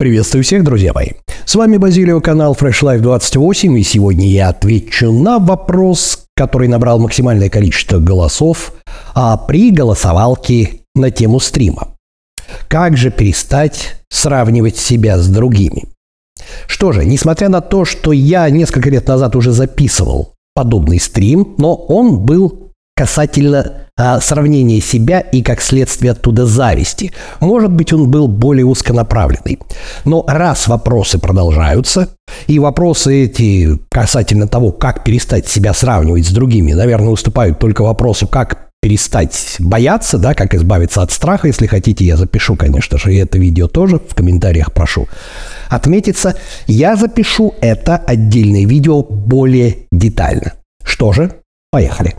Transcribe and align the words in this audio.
Приветствую 0.00 0.44
всех, 0.44 0.62
друзья 0.62 0.92
мои. 0.92 1.08
С 1.44 1.56
вами 1.56 1.76
Базилио, 1.76 2.20
канал 2.20 2.56
Fresh 2.56 2.84
Life 2.84 3.00
28, 3.00 3.78
и 3.78 3.82
сегодня 3.82 4.28
я 4.28 4.50
отвечу 4.50 5.10
на 5.10 5.40
вопрос, 5.40 6.26
который 6.36 6.68
набрал 6.68 7.00
максимальное 7.00 7.50
количество 7.50 7.98
голосов 7.98 8.74
а 9.20 9.36
при 9.36 9.72
голосовалке 9.72 10.82
на 10.94 11.10
тему 11.10 11.40
стрима. 11.40 11.96
Как 12.68 12.96
же 12.96 13.10
перестать 13.10 13.96
сравнивать 14.08 14.76
себя 14.76 15.18
с 15.18 15.26
другими? 15.26 15.86
Что 16.68 16.92
же, 16.92 17.04
несмотря 17.04 17.48
на 17.48 17.60
то, 17.60 17.84
что 17.84 18.12
я 18.12 18.48
несколько 18.48 18.90
лет 18.90 19.08
назад 19.08 19.34
уже 19.34 19.50
записывал 19.50 20.34
подобный 20.54 21.00
стрим, 21.00 21.56
но 21.58 21.74
он 21.74 22.20
был 22.20 22.67
касательно 22.98 23.86
а, 23.96 24.20
сравнения 24.20 24.80
себя 24.80 25.20
и, 25.20 25.40
как 25.40 25.60
следствие 25.60 26.10
оттуда, 26.10 26.46
зависти. 26.46 27.12
Может 27.38 27.70
быть, 27.70 27.92
он 27.92 28.10
был 28.10 28.26
более 28.26 28.66
узконаправленный. 28.66 29.60
Но 30.04 30.24
раз 30.26 30.66
вопросы 30.66 31.20
продолжаются, 31.20 32.08
и 32.48 32.58
вопросы 32.58 33.26
эти 33.26 33.78
касательно 33.88 34.48
того, 34.48 34.72
как 34.72 35.04
перестать 35.04 35.46
себя 35.46 35.74
сравнивать 35.74 36.26
с 36.26 36.32
другими, 36.32 36.72
наверное, 36.72 37.10
уступают 37.10 37.60
только 37.60 37.82
вопросу, 37.82 38.26
как 38.26 38.66
перестать 38.82 39.56
бояться, 39.60 40.18
да, 40.18 40.34
как 40.34 40.54
избавиться 40.56 41.00
от 41.00 41.12
страха. 41.12 41.46
Если 41.46 41.68
хотите, 41.68 42.04
я 42.04 42.16
запишу, 42.16 42.56
конечно 42.56 42.98
же, 42.98 43.14
и 43.14 43.18
это 43.18 43.38
видео 43.38 43.68
тоже 43.68 44.00
в 44.00 44.16
комментариях 44.16 44.72
прошу 44.72 45.06
отметиться. 45.68 46.34
Я 46.66 46.96
запишу 46.96 47.54
это 47.60 47.96
отдельное 47.96 48.66
видео 48.66 49.04
более 49.04 49.86
детально. 49.92 50.54
Что 50.84 51.12
же, 51.12 51.32
поехали. 51.70 52.16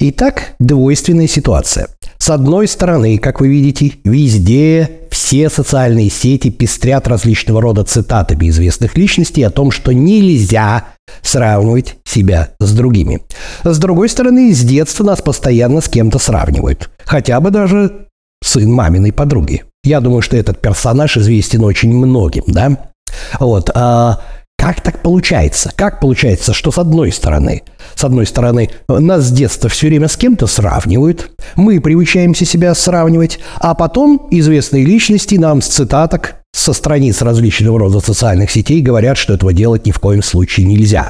Итак, 0.00 0.54
двойственная 0.60 1.26
ситуация. 1.26 1.88
С 2.18 2.30
одной 2.30 2.68
стороны, 2.68 3.18
как 3.18 3.40
вы 3.40 3.48
видите, 3.48 3.94
везде 4.04 5.00
все 5.10 5.50
социальные 5.50 6.08
сети 6.08 6.50
пестрят 6.50 7.08
различного 7.08 7.60
рода 7.60 7.82
цитатами 7.82 8.48
известных 8.48 8.96
личностей 8.96 9.42
о 9.42 9.50
том, 9.50 9.72
что 9.72 9.92
нельзя 9.92 10.84
сравнивать 11.22 11.96
себя 12.04 12.50
с 12.60 12.72
другими. 12.72 13.22
С 13.64 13.78
другой 13.78 14.08
стороны, 14.08 14.54
с 14.54 14.60
детства 14.60 15.02
нас 15.02 15.20
постоянно 15.20 15.80
с 15.80 15.88
кем-то 15.88 16.20
сравнивают. 16.20 16.90
Хотя 17.04 17.40
бы 17.40 17.50
даже 17.50 18.06
сын 18.42 18.70
маминой 18.70 19.12
подруги. 19.12 19.64
Я 19.82 20.00
думаю, 20.00 20.22
что 20.22 20.36
этот 20.36 20.60
персонаж 20.60 21.16
известен 21.16 21.64
очень 21.64 21.92
многим, 21.92 22.44
да? 22.46 22.92
Вот. 23.40 23.70
А 23.74 24.20
как 24.58 24.80
так 24.80 25.02
получается? 25.02 25.70
Как 25.76 26.00
получается, 26.00 26.52
что 26.52 26.72
с 26.72 26.78
одной 26.78 27.12
стороны, 27.12 27.62
с 27.94 28.04
одной 28.04 28.26
стороны, 28.26 28.70
нас 28.88 29.24
с 29.24 29.30
детства 29.30 29.70
все 29.70 29.86
время 29.86 30.08
с 30.08 30.16
кем-то 30.16 30.46
сравнивают, 30.48 31.30
мы 31.54 31.80
приучаемся 31.80 32.44
себя 32.44 32.74
сравнивать, 32.74 33.38
а 33.60 33.74
потом 33.74 34.26
известные 34.30 34.84
личности 34.84 35.36
нам 35.36 35.62
с 35.62 35.68
цитаток 35.68 36.34
со 36.52 36.72
страниц 36.72 37.22
различного 37.22 37.78
рода 37.78 38.00
социальных 38.00 38.50
сетей 38.50 38.82
говорят, 38.82 39.16
что 39.16 39.34
этого 39.34 39.52
делать 39.52 39.86
ни 39.86 39.92
в 39.92 40.00
коем 40.00 40.22
случае 40.22 40.66
нельзя. 40.66 41.08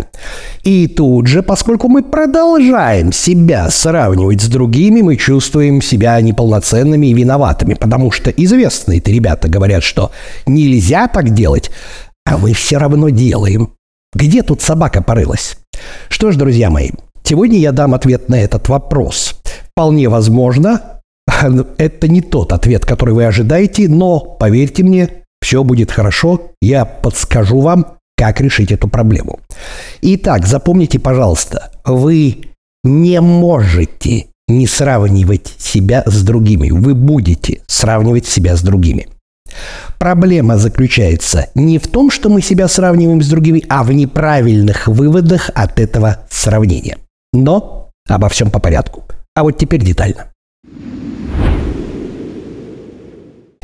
И 0.63 0.87
тут 0.87 1.27
же, 1.27 1.43
поскольку 1.43 1.89
мы 1.89 2.03
продолжаем 2.03 3.13
себя 3.13 3.71
сравнивать 3.71 4.43
с 4.43 4.49
другими, 4.49 5.01
мы 5.01 5.17
чувствуем 5.17 5.81
себя 5.81 6.21
неполноценными 6.21 7.07
и 7.07 7.15
виноватыми, 7.15 7.75
потому 7.75 8.11
что 8.11 8.31
известные-то 8.31 9.11
ребята 9.11 9.49
говорят, 9.49 9.83
что 9.83 10.11
нельзя 10.47 11.09
так 11.09 11.31
делать, 11.31 11.71
а 12.29 12.37
мы 12.37 12.53
все 12.53 12.77
равно 12.77 13.09
делаем. 13.09 13.71
Где 14.13 14.43
тут 14.43 14.61
собака 14.61 15.03
порылась? 15.03 15.57
Что 16.11 16.31
ж, 16.31 16.37
друзья 16.37 16.69
мои, 16.69 16.91
сегодня 17.25 17.59
я 17.59 17.73
дам 17.73 17.95
ответ 17.95 18.29
на 18.29 18.35
этот 18.41 18.69
вопрос. 18.69 19.41
Вполне 19.73 20.09
возможно, 20.09 21.01
это 21.79 22.09
не 22.09 22.21
тот 22.21 22.53
ответ, 22.53 22.85
который 22.85 23.15
вы 23.15 23.25
ожидаете, 23.25 23.89
но, 23.89 24.21
поверьте 24.21 24.83
мне, 24.83 25.09
все 25.41 25.65
будет 25.65 25.91
хорошо, 25.91 26.53
я 26.61 26.85
подскажу 26.85 27.61
вам, 27.61 27.99
как 28.17 28.41
решить 28.41 28.73
эту 28.73 28.89
проблему. 28.89 29.41
Итак, 30.03 30.47
запомните, 30.47 30.99
пожалуйста, 30.99 31.71
вы 31.85 32.49
не 32.85 33.21
можете 33.21 34.27
не 34.49 34.67
сравнивать 34.67 35.55
себя 35.59 36.03
с 36.05 36.23
другими. 36.23 36.71
Вы 36.71 36.95
будете 36.95 37.63
сравнивать 37.69 38.27
себя 38.27 38.57
с 38.57 38.63
другими. 38.63 39.09
Проблема 39.99 40.59
заключается 40.59 41.49
не 41.57 41.79
в 41.79 41.89
том, 41.89 42.11
что 42.11 42.29
мы 42.29 42.41
себя 42.41 42.69
сравниваем 42.69 43.21
с 43.21 43.29
другими, 43.29 43.65
а 43.69 43.83
в 43.83 43.93
неправильных 43.93 44.87
выводах 44.87 45.51
от 45.55 45.81
этого 45.81 46.25
сравнения. 46.31 46.99
Но 47.33 47.91
обо 48.09 48.29
всем 48.29 48.51
по 48.51 48.61
порядку. 48.61 49.05
А 49.35 49.43
вот 49.43 49.59
теперь 49.59 49.85
детально. 49.85 50.33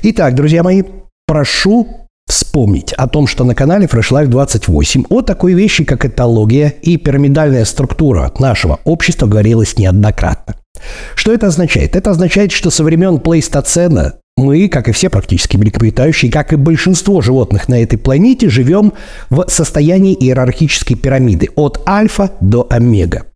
Итак, 0.03 0.35
друзья 0.35 0.63
мои, 0.65 0.83
прошу 1.27 2.09
вспомнить 2.27 2.93
о 2.95 3.07
том, 3.07 3.27
что 3.27 3.45
на 3.45 3.55
канале 3.55 3.87
Fresh 3.87 4.11
Life 4.11 4.27
28 4.27 5.05
о 5.09 5.23
такой 5.23 5.55
вещи, 5.55 5.85
как 5.85 6.05
этология 6.05 6.75
и 6.83 6.97
пирамидальная 6.97 7.65
структура 7.65 8.33
нашего 8.39 8.81
общества 8.85 9.27
говорилось 9.27 9.79
неоднократно. 9.79 10.57
Что 11.15 11.33
это 11.33 11.47
означает? 11.47 11.95
Это 11.95 12.11
означает, 12.11 12.51
что 12.51 12.71
со 12.71 12.83
времен 12.83 13.21
плейстоцена 13.21 14.15
мы, 14.37 14.69
как 14.69 14.89
и 14.89 14.93
все 14.93 15.11
практически 15.11 15.57
млекопитающие, 15.57 16.31
как 16.31 16.53
и 16.53 16.57
большинство 16.57 17.21
животных 17.21 17.69
на 17.69 17.83
этой 17.83 17.99
планете, 17.99 18.49
живем 18.49 18.93
в 19.31 19.47
состоянии 19.49 20.15
иерархической 20.15 20.97
пирамиды 20.97 21.51
от 21.55 21.81
альфа 21.89 22.33
до 22.41 22.67
омега. 22.71 23.27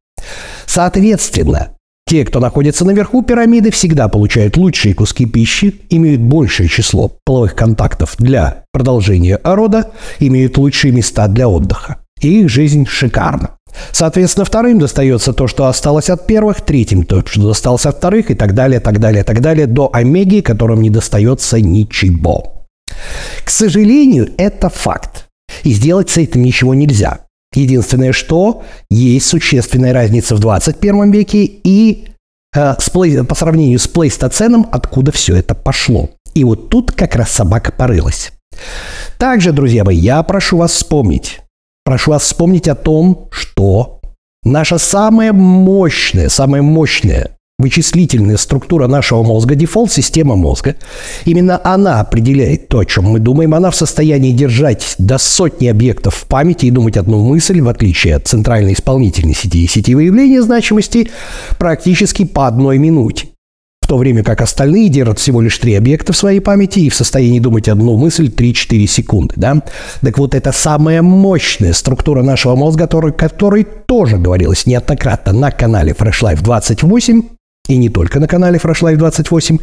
Соответственно, 0.67 1.75
те, 2.09 2.25
кто 2.25 2.41
находится 2.41 2.85
наверху 2.85 3.23
пирамиды, 3.23 3.71
всегда 3.71 4.09
получают 4.09 4.57
лучшие 4.57 4.95
куски 4.95 5.27
пищи, 5.27 5.75
имеют 5.91 6.23
большее 6.23 6.69
число 6.69 7.13
половых 7.25 7.55
контактов 7.55 8.15
для 8.19 8.65
продолжения 8.73 9.39
рода, 9.45 9.93
имеют 10.19 10.57
лучшие 10.57 10.93
места 10.93 11.29
для 11.29 11.49
отдыха. 11.49 11.99
И 12.23 12.41
их 12.41 12.49
жизнь 12.49 12.87
шикарна. 12.87 13.58
Соответственно, 13.93 14.45
вторым 14.45 14.79
достается 14.79 15.33
то, 15.33 15.47
что 15.47 15.67
осталось 15.67 16.11
от 16.11 16.27
первых, 16.27 16.61
третьим 16.63 17.05
то, 17.05 17.25
что 17.27 17.49
досталось 17.49 17.87
от 17.87 17.97
вторых 17.97 18.31
и 18.31 18.35
так 18.35 18.55
далее, 18.55 18.81
так 18.81 18.99
далее, 18.99 19.25
так 19.25 19.41
далее, 19.41 19.67
до 19.67 19.91
омеги, 19.93 20.41
которым 20.41 20.83
не 20.83 20.91
достается 20.91 21.61
ничего. 21.61 22.67
К 23.45 23.51
сожалению, 23.51 24.31
это 24.37 24.69
факт. 24.69 25.27
И 25.65 25.73
сделать 25.73 26.11
с 26.11 26.17
этим 26.17 26.43
ничего 26.43 26.75
нельзя. 26.75 27.21
Единственное, 27.55 28.13
что 28.13 28.63
есть 28.91 29.27
существенная 29.27 29.93
разница 29.93 30.37
в 30.37 30.41
21 30.41 31.11
веке 31.11 31.45
и 31.45 32.09
э, 32.55 32.75
с 32.79 32.91
по 32.91 33.35
сравнению 33.35 33.79
с 33.79 33.89
плейстоценом, 33.89 34.69
откуда 34.71 35.13
все 35.13 35.37
это 35.37 35.55
пошло. 35.55 36.11
И 36.35 36.45
вот 36.45 36.69
тут 36.69 36.93
как 36.93 37.17
раз 37.17 37.31
собака 37.31 37.73
порылась. 37.73 38.33
Также, 39.19 39.53
друзья 39.53 39.85
мои, 39.85 39.97
я 39.97 40.23
прошу 40.23 40.59
вас 40.59 40.73
вспомнить, 40.73 41.41
прошу 41.89 42.11
вас 42.11 42.25
вспомнить 42.25 42.69
о 42.69 42.75
том, 42.75 43.29
что 43.31 44.01
наша 44.45 44.77
самая 44.77 45.33
мощная, 45.33 46.29
самая 46.29 46.61
мощная 46.61 47.31
вычислительная 47.59 48.37
структура 48.37 48.87
нашего 48.89 49.23
мозга, 49.23 49.55
дефолт-система 49.55 50.37
мозга, 50.37 50.77
именно 51.25 51.59
она 51.65 52.01
определяет 52.01 52.69
то, 52.69 52.81
о 52.81 52.85
чем 52.85 53.05
мы 53.05 53.21
думаем. 53.21 53.55
Она 53.55 53.71
в 53.71 53.75
состоянии 53.75 54.33
держать 54.33 54.97
до 54.99 55.17
сотни 55.17 55.67
объектов 55.67 56.15
в 56.15 56.27
памяти 56.27 56.67
и 56.67 56.71
думать 56.71 56.99
одну 56.99 57.25
мысль, 57.25 57.63
в 57.63 57.69
отличие 57.71 58.17
от 58.17 58.29
центральной 58.29 58.75
исполнительной 58.75 59.35
сети 59.35 59.65
и 59.65 59.67
сети 59.67 59.95
выявления 59.95 60.43
значимости, 60.43 61.09
практически 61.59 62.27
по 62.27 62.47
одной 62.47 62.77
минуте 62.77 63.29
в 63.89 63.91
то 63.91 63.97
время 63.97 64.23
как 64.23 64.43
остальные 64.43 64.91
держат 64.91 65.19
всего 65.19 65.41
лишь 65.41 65.57
три 65.57 65.75
объекта 65.75 66.13
в 66.13 66.17
своей 66.19 66.41
памяти 66.41 66.81
и 66.81 66.91
в 66.91 66.95
состоянии 66.95 67.41
думать 67.41 67.71
одну 67.71 67.97
мысль 67.97 68.29
3-4 68.29 68.87
секунды. 68.87 69.33
Да? 69.39 69.63
Так 70.03 70.19
вот, 70.19 70.35
это 70.35 70.53
самая 70.53 71.01
мощная 71.01 71.73
структура 71.73 72.23
нашего 72.23 72.55
мозга, 72.55 72.83
которой, 72.83 73.15
которой 73.15 73.65
тоже 73.65 74.19
говорилось 74.19 74.67
неоднократно 74.67 75.33
на 75.33 75.51
канале 75.51 75.93
Fresh 75.99 76.21
Life 76.23 76.43
28, 76.43 77.23
и 77.69 77.77
не 77.79 77.89
только 77.89 78.21
на 78.21 78.29
канале 78.29 78.59
Fresh 78.59 78.83
Life 78.83 78.97
28, 78.97 79.57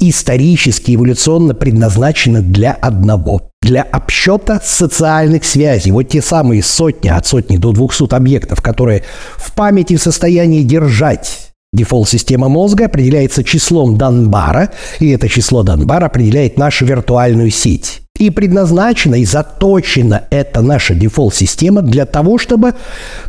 исторически, 0.00 0.94
эволюционно 0.94 1.54
предназначена 1.54 2.42
для 2.42 2.72
одного– 2.72 3.48
для 3.62 3.84
обсчета 3.84 4.60
социальных 4.62 5.46
связей. 5.46 5.92
Вот 5.92 6.10
те 6.10 6.20
самые 6.20 6.62
сотни, 6.62 7.08
от 7.08 7.26
сотни 7.26 7.56
до 7.56 7.72
двухсот 7.72 8.12
объектов, 8.12 8.60
которые 8.60 9.04
в 9.38 9.54
памяти 9.54 9.96
в 9.96 10.02
состоянии 10.02 10.62
держать 10.62 11.45
Дефолт-система 11.72 12.48
мозга 12.48 12.86
определяется 12.86 13.44
числом 13.44 13.98
Данбара, 13.98 14.70
и 14.98 15.10
это 15.10 15.28
число 15.28 15.62
Данбара 15.62 16.06
определяет 16.06 16.56
нашу 16.56 16.86
виртуальную 16.86 17.50
сеть. 17.50 18.02
И 18.18 18.30
предназначена 18.30 19.16
и 19.16 19.26
заточена 19.26 20.24
эта 20.30 20.62
наша 20.62 20.94
дефолт-система 20.94 21.82
для 21.82 22.06
того, 22.06 22.38
чтобы 22.38 22.74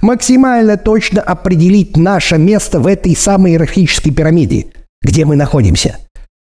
максимально 0.02 0.78
точно 0.78 1.22
определить 1.22 1.98
наше 1.98 2.38
место 2.38 2.80
в 2.80 2.88
этой 2.88 3.16
самой 3.16 3.52
иерархической 3.52 4.14
пирамиде, 4.14 4.68
где 5.02 5.26
мы 5.26 5.36
находимся. 5.36 5.98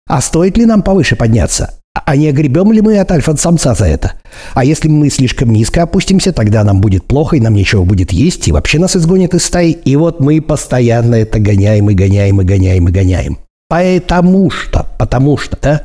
А 0.09 0.21
стоит 0.21 0.59
ли 0.59 0.67
нам 0.67 0.83
повыше 0.83 1.17
подняться? 1.17 1.81
А 2.05 2.17
не 2.17 2.29
огребем 2.29 2.73
ли 2.73 2.81
мы 2.81 2.99
от 2.99 3.11
альфа-самца 3.11 3.75
за 3.75 3.87
это? 3.87 4.13
А 4.55 4.65
если 4.65 4.89
мы 4.89 5.09
слишком 5.09 5.53
низко 5.53 5.83
опустимся, 5.83 6.33
тогда 6.33 6.63
нам 6.65 6.81
будет 6.81 7.05
плохо, 7.05 7.37
и 7.37 7.41
нам 7.41 7.55
нечего 7.55 7.85
будет 7.85 8.13
есть, 8.13 8.49
и 8.49 8.53
вообще 8.53 8.79
нас 8.79 8.97
изгонят 8.97 9.35
из 9.35 9.45
стаи. 9.45 9.73
И 9.73 9.97
вот 9.97 10.21
мы 10.21 10.41
постоянно 10.41 11.15
это 11.15 11.39
гоняем 11.39 11.89
и 11.91 11.95
гоняем 11.95 12.41
и 12.41 12.45
гоняем 12.45 12.89
и 12.89 12.93
гоняем. 12.93 13.39
Потому 13.69 14.51
что, 14.51 14.87
потому 14.99 15.37
что, 15.39 15.59
да, 15.61 15.83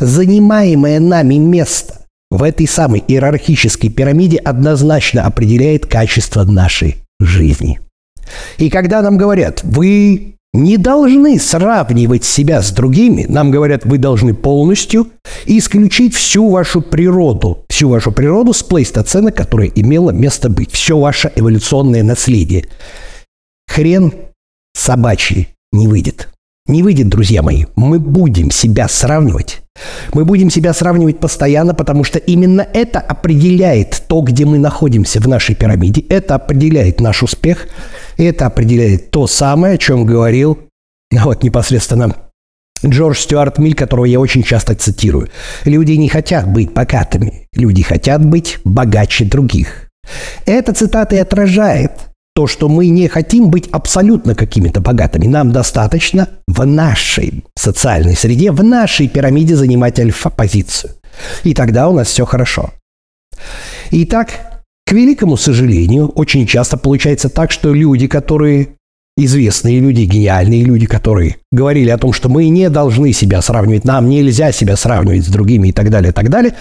занимаемое 0.00 0.98
нами 0.98 1.34
место 1.34 2.00
в 2.30 2.42
этой 2.42 2.66
самой 2.66 3.04
иерархической 3.06 3.90
пирамиде 3.90 4.38
однозначно 4.38 5.24
определяет 5.24 5.86
качество 5.86 6.42
нашей 6.44 6.96
жизни. 7.20 7.80
И 8.58 8.70
когда 8.70 9.02
нам 9.02 9.16
говорят, 9.16 9.60
вы 9.62 10.33
не 10.54 10.76
должны 10.76 11.38
сравнивать 11.40 12.24
себя 12.24 12.62
с 12.62 12.70
другими, 12.70 13.26
нам 13.28 13.50
говорят, 13.50 13.84
вы 13.84 13.98
должны 13.98 14.34
полностью 14.34 15.08
исключить 15.46 16.14
всю 16.14 16.48
вашу 16.48 16.80
природу, 16.80 17.64
всю 17.68 17.88
вашу 17.88 18.12
природу 18.12 18.52
с 18.52 18.62
плейстоцена, 18.62 19.32
которая 19.32 19.68
имела 19.74 20.12
место 20.12 20.48
быть, 20.48 20.70
все 20.70 20.96
ваше 20.96 21.32
эволюционное 21.34 22.04
наследие. 22.04 22.68
Хрен 23.66 24.12
собачий 24.74 25.48
не 25.72 25.88
выйдет. 25.88 26.28
Не 26.66 26.84
выйдет, 26.84 27.08
друзья 27.08 27.42
мои. 27.42 27.64
Мы 27.74 27.98
будем 27.98 28.52
себя 28.52 28.88
сравнивать. 28.88 29.63
Мы 30.12 30.24
будем 30.24 30.50
себя 30.50 30.72
сравнивать 30.72 31.18
постоянно, 31.18 31.74
потому 31.74 32.04
что 32.04 32.18
именно 32.18 32.66
это 32.72 33.00
определяет 33.00 34.04
то, 34.06 34.20
где 34.20 34.44
мы 34.44 34.58
находимся 34.58 35.20
в 35.20 35.26
нашей 35.26 35.54
пирамиде. 35.54 36.02
Это 36.02 36.36
определяет 36.36 37.00
наш 37.00 37.22
успех. 37.22 37.66
Это 38.16 38.46
определяет 38.46 39.10
то 39.10 39.26
самое, 39.26 39.74
о 39.74 39.78
чем 39.78 40.06
говорил 40.06 40.58
вот 41.10 41.42
непосредственно 41.42 42.14
Джордж 42.84 43.18
Стюарт 43.18 43.58
Миль, 43.58 43.74
которого 43.74 44.04
я 44.04 44.20
очень 44.20 44.42
часто 44.42 44.74
цитирую. 44.74 45.28
Люди 45.64 45.92
не 45.92 46.08
хотят 46.08 46.46
быть 46.48 46.72
богатыми. 46.72 47.48
Люди 47.54 47.82
хотят 47.82 48.24
быть 48.24 48.58
богаче 48.64 49.24
других. 49.24 49.88
Эта 50.44 50.72
цитата 50.74 51.16
и 51.16 51.18
отражает 51.18 51.92
то, 52.34 52.48
что 52.48 52.68
мы 52.68 52.88
не 52.88 53.08
хотим 53.08 53.48
быть 53.48 53.68
абсолютно 53.70 54.34
какими-то 54.34 54.80
богатыми. 54.80 55.26
Нам 55.26 55.52
достаточно 55.52 56.28
в 56.48 56.66
нашей 56.66 57.44
социальной 57.56 58.16
среде, 58.16 58.50
в 58.50 58.62
нашей 58.62 59.08
пирамиде 59.08 59.54
занимать 59.54 60.00
альфа-позицию. 60.00 60.92
И 61.44 61.54
тогда 61.54 61.88
у 61.88 61.94
нас 61.94 62.08
все 62.08 62.24
хорошо. 62.24 62.72
Итак, 63.92 64.30
к 64.86 64.92
великому 64.92 65.36
сожалению, 65.36 66.08
очень 66.08 66.46
часто 66.46 66.76
получается 66.76 67.28
так, 67.28 67.52
что 67.52 67.72
люди, 67.72 68.08
которые 68.08 68.76
известные 69.16 69.78
люди, 69.78 70.02
гениальные 70.02 70.64
люди, 70.64 70.86
которые 70.86 71.36
говорили 71.52 71.90
о 71.90 71.98
том, 71.98 72.12
что 72.12 72.28
мы 72.28 72.48
не 72.48 72.68
должны 72.68 73.12
себя 73.12 73.40
сравнивать, 73.42 73.84
нам 73.84 74.08
нельзя 74.08 74.50
себя 74.50 74.76
сравнивать 74.76 75.24
с 75.24 75.28
другими 75.28 75.68
и 75.68 75.72
так 75.72 75.88
далее, 75.88 76.10
и 76.10 76.12
так 76.12 76.30
далее, 76.30 76.54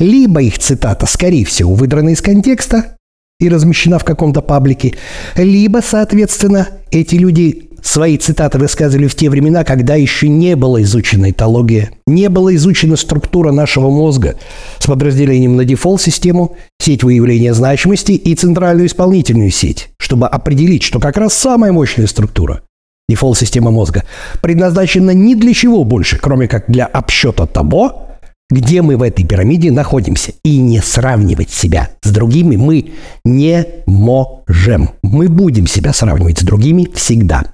либо 0.00 0.42
их 0.42 0.58
цитата, 0.58 1.06
скорее 1.06 1.44
всего, 1.44 1.74
выдрана 1.74 2.10
из 2.10 2.20
контекста, 2.20 2.96
и 3.40 3.48
размещена 3.48 3.98
в 3.98 4.04
каком-то 4.04 4.42
паблике, 4.42 4.94
либо, 5.34 5.80
соответственно, 5.84 6.68
эти 6.90 7.16
люди 7.16 7.70
свои 7.82 8.18
цитаты 8.18 8.58
высказывали 8.58 9.06
в 9.06 9.14
те 9.14 9.30
времена, 9.30 9.64
когда 9.64 9.94
еще 9.94 10.28
не 10.28 10.54
была 10.54 10.82
изучена 10.82 11.30
этология, 11.30 11.90
не 12.06 12.28
была 12.28 12.54
изучена 12.54 12.96
структура 12.96 13.52
нашего 13.52 13.90
мозга 13.90 14.36
с 14.78 14.86
подразделением 14.86 15.56
на 15.56 15.64
дефолт-систему, 15.64 16.56
сеть 16.78 17.02
выявления 17.02 17.54
значимости 17.54 18.12
и 18.12 18.34
центральную 18.34 18.86
исполнительную 18.86 19.50
сеть, 19.50 19.88
чтобы 19.98 20.26
определить, 20.28 20.82
что 20.82 21.00
как 21.00 21.16
раз 21.16 21.34
самая 21.34 21.72
мощная 21.72 22.06
структура 22.06 22.62
дефолт-система 23.08 23.70
мозга 23.70 24.04
предназначена 24.40 25.10
ни 25.10 25.34
для 25.34 25.52
чего 25.52 25.84
больше, 25.84 26.18
кроме 26.18 26.46
как 26.46 26.70
для 26.70 26.86
обсчета 26.86 27.46
того, 27.46 28.09
где 28.50 28.82
мы 28.82 28.96
в 28.96 29.02
этой 29.02 29.24
пирамиде 29.24 29.70
находимся. 29.70 30.32
И 30.42 30.58
не 30.58 30.80
сравнивать 30.80 31.50
себя 31.50 31.90
с 32.02 32.10
другими 32.10 32.56
мы 32.56 32.92
не 33.24 33.66
можем. 33.86 34.90
Мы 35.02 35.28
будем 35.28 35.66
себя 35.66 35.92
сравнивать 35.92 36.38
с 36.40 36.42
другими 36.42 36.88
всегда. 36.94 37.44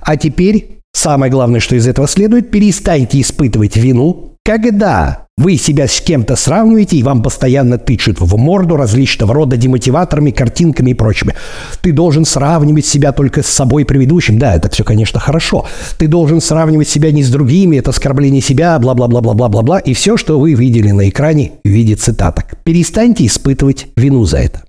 А 0.00 0.16
теперь 0.16 0.79
самое 0.92 1.30
главное, 1.30 1.60
что 1.60 1.76
из 1.76 1.86
этого 1.86 2.08
следует, 2.08 2.50
перестаньте 2.50 3.20
испытывать 3.20 3.76
вину, 3.76 4.36
когда 4.44 5.26
вы 5.36 5.56
себя 5.56 5.86
с 5.88 6.00
кем-то 6.00 6.36
сравниваете, 6.36 6.96
и 6.96 7.02
вам 7.02 7.22
постоянно 7.22 7.78
тычут 7.78 8.20
в 8.20 8.36
морду 8.36 8.76
различного 8.76 9.32
рода 9.32 9.56
демотиваторами, 9.56 10.32
картинками 10.32 10.90
и 10.90 10.94
прочими. 10.94 11.34
Ты 11.80 11.92
должен 11.92 12.26
сравнивать 12.26 12.84
себя 12.84 13.12
только 13.12 13.42
с 13.42 13.46
собой 13.46 13.86
предыдущим. 13.86 14.38
Да, 14.38 14.54
это 14.54 14.68
все, 14.68 14.84
конечно, 14.84 15.18
хорошо. 15.18 15.66
Ты 15.98 16.08
должен 16.08 16.42
сравнивать 16.42 16.88
себя 16.88 17.10
не 17.10 17.22
с 17.22 17.30
другими, 17.30 17.76
это 17.76 17.90
оскорбление 17.90 18.42
себя, 18.42 18.78
бла-бла-бла-бла-бла-бла-бла. 18.78 19.78
И 19.78 19.94
все, 19.94 20.18
что 20.18 20.38
вы 20.38 20.52
видели 20.52 20.90
на 20.90 21.08
экране 21.08 21.52
в 21.64 21.68
виде 21.68 21.94
цитаток. 21.94 22.62
Перестаньте 22.62 23.24
испытывать 23.24 23.86
вину 23.96 24.24
за 24.26 24.38
это. 24.38 24.64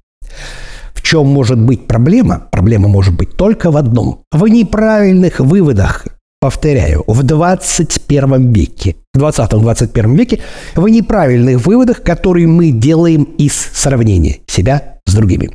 В 1.01 1.03
чем 1.03 1.25
может 1.25 1.59
быть 1.59 1.87
проблема? 1.87 2.47
Проблема 2.51 2.87
может 2.87 3.17
быть 3.17 3.35
только 3.35 3.71
в 3.71 3.77
одном. 3.77 4.21
В 4.31 4.45
неправильных 4.47 5.39
выводах 5.39 6.05
Повторяю, 6.39 7.03
в 7.05 7.21
21 7.21 8.51
веке, 8.51 8.95
в 9.13 9.19
20-21 9.19 10.15
веке, 10.17 10.41
в 10.75 10.87
неправильных 10.87 11.63
выводах, 11.63 12.01
которые 12.01 12.47
мы 12.47 12.71
делаем 12.71 13.25
из 13.37 13.53
сравнения 13.53 14.39
себя 14.47 14.97
с 15.05 15.13
другими. 15.13 15.51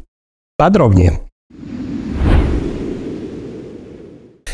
Подробнее. 0.57 1.19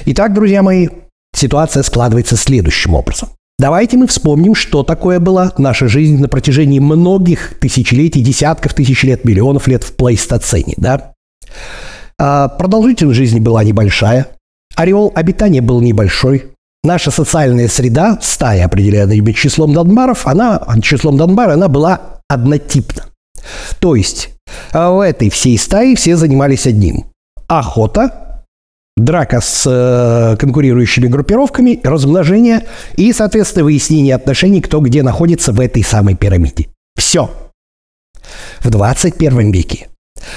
Итак, 0.07 0.33
друзья 0.33 0.63
мои, 0.63 0.89
ситуация 1.37 1.83
складывается 1.83 2.37
следующим 2.37 2.95
образом. 2.95 3.29
Давайте 3.63 3.97
мы 3.97 4.09
вспомним, 4.09 4.57
что 4.57 4.83
такое 4.83 5.21
была 5.21 5.53
наша 5.57 5.87
жизнь 5.87 6.21
на 6.21 6.27
протяжении 6.27 6.81
многих 6.81 7.61
тысячелетий, 7.61 8.21
десятков 8.21 8.75
тысяч 8.75 9.05
лет, 9.05 9.25
миллионов 9.25 9.69
лет 9.69 9.85
в 9.85 9.95
плейстоцене, 9.95 10.75
да? 10.79 11.13
А 12.19 12.49
продолжительность 12.49 13.17
жизни 13.17 13.39
была 13.39 13.63
небольшая, 13.63 14.27
Ореол 14.75 15.13
обитания 15.15 15.61
был 15.61 15.81
небольшой. 15.81 16.47
Наша 16.83 17.13
социальная 17.13 17.69
среда, 17.69 18.19
стая, 18.21 18.65
определяемая 18.65 19.33
числом 19.33 19.75
Донбаров, 19.75 20.27
она, 20.27 20.61
числом 20.83 21.17
Донбара, 21.17 21.53
она 21.53 21.69
была 21.69 22.01
однотипна. 22.29 23.05
То 23.79 23.95
есть 23.95 24.31
а 24.73 24.91
в 24.91 24.99
этой 24.99 25.31
всей 25.31 25.57
стае 25.57 25.95
все 25.95 26.17
занимались 26.17 26.67
одним. 26.67 27.05
Охота, 27.47 28.32
драка 28.97 29.41
с 29.41 29.65
э, 29.67 30.37
конкурирующими 30.37 31.07
группировками, 31.07 31.81
размножение 31.83 32.67
и, 32.97 33.13
соответственно, 33.13 33.65
выяснение 33.65 34.15
отношений, 34.15 34.61
кто 34.61 34.81
где 34.81 35.03
находится 35.03 35.53
в 35.53 35.61
этой 35.61 35.83
самой 35.83 36.15
пирамиде. 36.15 36.69
Все. 36.97 37.31
В 38.61 38.71
21 38.71 39.51
веке 39.51 39.89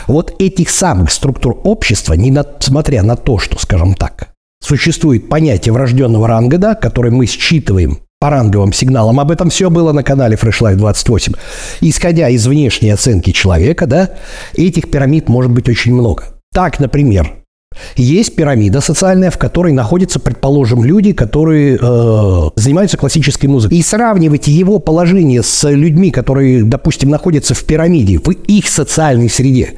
вот 0.08 0.36
этих 0.40 0.70
самых 0.70 1.12
структур 1.12 1.60
общества, 1.64 2.14
несмотря 2.14 3.04
на 3.04 3.16
то, 3.16 3.38
что, 3.38 3.60
скажем 3.60 3.94
так, 3.94 4.30
существует 4.62 5.30
понятие 5.30 5.74
врожденного 5.74 6.28
ранга, 6.28 6.58
да, 6.58 6.76
которое 6.76 7.12
мы 7.12 7.26
считываем 7.26 8.00
по 8.20 8.30
ранговым 8.30 8.74
сигналам. 8.74 9.20
Об 9.20 9.32
этом 9.32 9.50
все 9.50 9.70
было 9.70 9.92
на 9.92 10.02
канале 10.02 10.36
Fresh 10.36 10.62
Life 10.62 10.76
28. 10.76 11.34
Исходя 11.82 12.30
из 12.30 12.48
внешней 12.48 12.92
оценки 12.92 13.32
человека, 13.32 13.86
да, 13.86 14.12
этих 14.54 14.90
пирамид 14.90 15.30
может 15.30 15.52
быть 15.52 15.70
очень 15.70 15.94
много. 15.94 16.24
Так, 16.54 16.80
например, 16.80 17.45
есть 17.96 18.36
пирамида 18.36 18.82
социальная, 18.82 19.32
в 19.32 19.38
которой 19.38 19.74
находятся, 19.74 20.20
предположим, 20.20 20.84
люди, 20.84 21.14
которые 21.14 21.78
э, 21.82 22.50
занимаются 22.56 22.98
классической 22.98 23.48
музыкой. 23.48 23.78
И 23.78 23.82
сравнивать 23.82 24.48
его 24.48 24.80
положение 24.80 25.44
с 25.44 25.70
людьми, 25.70 26.12
которые, 26.12 26.64
допустим, 26.64 27.10
находятся 27.10 27.54
в 27.54 27.64
пирамиде, 27.64 28.20
в 28.20 28.30
их 28.30 28.68
социальной 28.70 29.30
среде, 29.30 29.74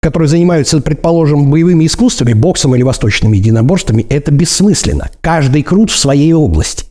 которые 0.00 0.28
занимаются, 0.28 0.80
предположим, 0.80 1.50
боевыми 1.50 1.86
искусствами, 1.86 2.32
боксом 2.32 2.74
или 2.74 2.82
восточными 2.82 3.36
единоборствами, 3.36 4.06
это 4.08 4.30
бессмысленно. 4.30 5.10
Каждый 5.20 5.62
крут 5.62 5.90
в 5.90 5.98
своей 5.98 6.32
области. 6.32 6.84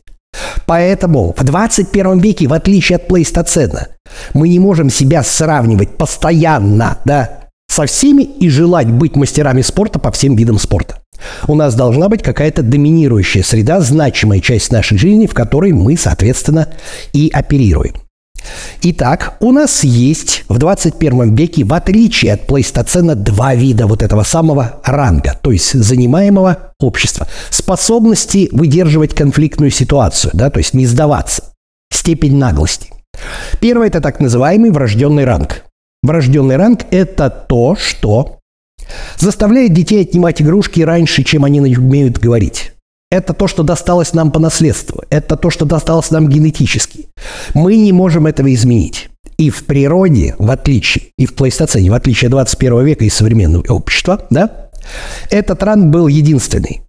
Поэтому 0.66 1.34
в 1.36 1.42
21 1.42 2.18
веке, 2.18 2.46
в 2.46 2.52
отличие 2.52 2.96
от 2.96 3.08
плейстоцена, 3.08 3.88
мы 4.34 4.48
не 4.48 4.58
можем 4.58 4.90
себя 4.90 5.22
сравнивать 5.22 5.96
постоянно, 5.96 6.98
да, 7.04 7.37
со 7.78 7.86
всеми 7.86 8.24
и 8.24 8.48
желать 8.48 8.90
быть 8.90 9.14
мастерами 9.14 9.62
спорта 9.62 10.00
по 10.00 10.10
всем 10.10 10.34
видам 10.34 10.58
спорта. 10.58 10.98
У 11.46 11.54
нас 11.54 11.76
должна 11.76 12.08
быть 12.08 12.24
какая-то 12.24 12.64
доминирующая 12.64 13.44
среда, 13.44 13.80
значимая 13.80 14.40
часть 14.40 14.72
нашей 14.72 14.98
жизни, 14.98 15.26
в 15.26 15.34
которой 15.34 15.70
мы, 15.70 15.96
соответственно, 15.96 16.66
и 17.12 17.30
оперируем. 17.32 17.94
Итак, 18.82 19.36
у 19.38 19.52
нас 19.52 19.84
есть 19.84 20.42
в 20.48 20.58
21 20.58 21.36
веке, 21.36 21.62
в 21.62 21.72
отличие 21.72 22.32
от 22.32 22.48
плейстоцена, 22.48 23.14
два 23.14 23.54
вида 23.54 23.86
вот 23.86 24.02
этого 24.02 24.24
самого 24.24 24.80
ранга, 24.84 25.38
то 25.40 25.52
есть 25.52 25.72
занимаемого 25.72 26.72
общества. 26.80 27.28
Способности 27.48 28.48
выдерживать 28.50 29.14
конфликтную 29.14 29.70
ситуацию, 29.70 30.32
да, 30.34 30.50
то 30.50 30.58
есть 30.58 30.74
не 30.74 30.84
сдаваться. 30.84 31.44
Степень 31.92 32.38
наглости. 32.38 32.90
Первое– 33.60 33.86
это 33.88 34.00
так 34.00 34.18
называемый 34.18 34.72
врожденный 34.72 35.24
ранг. 35.24 35.62
Врожденный 36.08 36.56
ранг– 36.56 36.86
это 36.90 37.28
то, 37.28 37.76
что 37.76 38.38
заставляет 39.18 39.74
детей 39.74 40.00
отнимать 40.00 40.40
игрушки 40.40 40.80
раньше, 40.80 41.22
чем 41.22 41.44
они 41.44 41.60
умеют 41.60 42.16
говорить. 42.16 42.72
Это 43.10 43.34
то, 43.34 43.46
что 43.46 43.62
досталось 43.62 44.14
нам 44.14 44.30
по 44.30 44.40
наследству. 44.40 45.02
Это 45.10 45.36
то, 45.36 45.50
что 45.50 45.66
досталось 45.66 46.10
нам 46.10 46.26
генетически. 46.30 47.08
Мы 47.52 47.76
не 47.76 47.92
можем 47.92 48.26
этого 48.26 48.54
изменить. 48.54 49.10
И 49.36 49.50
в 49.50 49.66
природе, 49.66 50.34
в 50.38 50.50
отличие, 50.50 51.04
и 51.18 51.26
в 51.26 51.34
плейстоцене, 51.34 51.90
в 51.90 51.94
отличие 51.94 52.28
от 52.28 52.32
21 52.32 52.86
века 52.86 53.04
и 53.04 53.10
современного 53.10 53.70
общества, 53.70 54.26
да, 54.30 54.70
этот 55.28 55.62
ранг 55.62 55.92
был 55.92 56.06
единственный. 56.06 56.80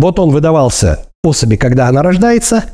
Вот 0.00 0.18
он 0.18 0.30
выдавался 0.30 1.06
особи, 1.22 1.54
когда 1.54 1.86
она 1.86 2.02
рождается, 2.02 2.64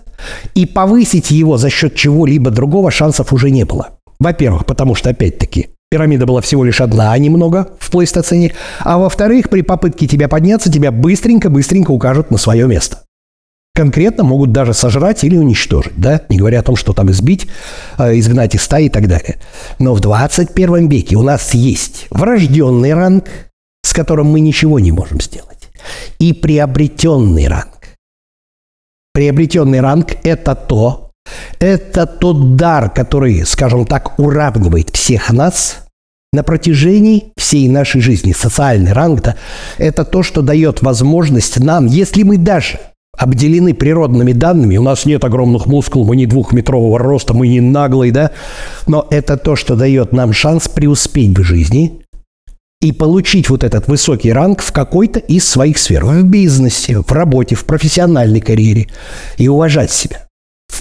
и 0.54 0.64
повысить 0.64 1.30
его 1.30 1.58
за 1.58 1.68
счет 1.68 1.94
чего-либо 1.94 2.50
другого 2.50 2.90
шансов 2.90 3.34
уже 3.34 3.50
не 3.50 3.64
было. 3.64 3.90
Во-первых, 4.18 4.64
потому 4.64 4.94
что, 4.94 5.10
опять-таки, 5.10 5.68
пирамида 5.90 6.24
была 6.24 6.40
всего 6.40 6.64
лишь 6.64 6.80
одна, 6.80 7.12
а 7.12 7.18
не 7.18 7.28
много 7.30 7.68
в 7.78 7.90
плейстоцене. 7.90 8.54
А 8.78 8.98
во-вторых, 8.98 9.50
при 9.50 9.62
попытке 9.62 10.06
тебя 10.06 10.28
подняться, 10.28 10.70
тебя 10.72 10.92
быстренько-быстренько 10.92 11.90
укажут 11.90 12.30
на 12.30 12.38
свое 12.38 12.66
место. 12.66 13.02
Конкретно 13.74 14.24
могут 14.24 14.52
даже 14.52 14.74
сожрать 14.74 15.24
или 15.24 15.36
уничтожить, 15.36 15.96
да, 15.96 16.22
не 16.28 16.38
говоря 16.38 16.60
о 16.60 16.62
том, 16.62 16.76
что 16.76 16.92
там 16.92 17.10
избить, 17.10 17.48
э, 17.98 18.18
изгнать 18.18 18.54
из 18.54 18.62
стаи 18.62 18.86
и 18.86 18.88
так 18.88 19.08
далее. 19.08 19.38
Но 19.78 19.94
в 19.94 20.00
21 20.00 20.88
веке 20.88 21.16
у 21.16 21.22
нас 21.22 21.54
есть 21.54 22.06
врожденный 22.10 22.94
ранг, 22.94 23.28
с 23.82 23.92
которым 23.92 24.26
мы 24.26 24.40
ничего 24.40 24.78
не 24.80 24.92
можем 24.92 25.20
сделать, 25.20 25.70
и 26.18 26.32
приобретенный 26.32 27.48
ранг. 27.48 27.96
Приобретенный 29.12 29.80
ранг– 29.80 30.16
это 30.24 30.54
то, 30.54 31.09
это 31.58 32.06
тот 32.06 32.56
дар, 32.56 32.90
который, 32.90 33.44
скажем 33.44 33.86
так, 33.86 34.18
уравнивает 34.18 34.90
всех 34.90 35.30
нас 35.30 35.86
на 36.32 36.42
протяжении 36.42 37.32
всей 37.36 37.68
нашей 37.68 38.00
жизни. 38.00 38.32
Социальный 38.32 38.92
ранг 38.92 39.22
да,– 39.22 39.36
это 39.78 40.04
то, 40.04 40.22
что 40.22 40.42
дает 40.42 40.82
возможность 40.82 41.58
нам, 41.58 41.86
если 41.86 42.22
мы 42.22 42.38
даже 42.38 42.78
обделены 43.18 43.74
природными 43.74 44.32
данными, 44.32 44.76
у 44.76 44.82
нас 44.82 45.04
нет 45.04 45.24
огромных 45.24 45.66
мускул, 45.66 46.06
мы 46.06 46.16
не 46.16 46.26
двухметрового 46.26 46.98
роста, 46.98 47.34
мы 47.34 47.48
не 47.48 47.60
наглые, 47.60 48.12
да, 48.12 48.30
но 48.86 49.06
это 49.10 49.36
то, 49.36 49.56
что 49.56 49.76
дает 49.76 50.12
нам 50.12 50.32
шанс 50.32 50.68
преуспеть 50.68 51.36
в 51.36 51.42
жизни 51.42 52.02
и 52.80 52.92
получить 52.92 53.50
вот 53.50 53.62
этот 53.62 53.88
высокий 53.88 54.32
ранг 54.32 54.62
в 54.62 54.72
какой-то 54.72 55.18
из 55.18 55.46
своих 55.46 55.76
сфер, 55.76 56.04
в 56.04 56.22
бизнесе, 56.22 57.00
в 57.00 57.12
работе, 57.12 57.56
в 57.56 57.66
профессиональной 57.66 58.40
карьере 58.40 58.88
и 59.36 59.48
уважать 59.48 59.90
себя. 59.90 60.29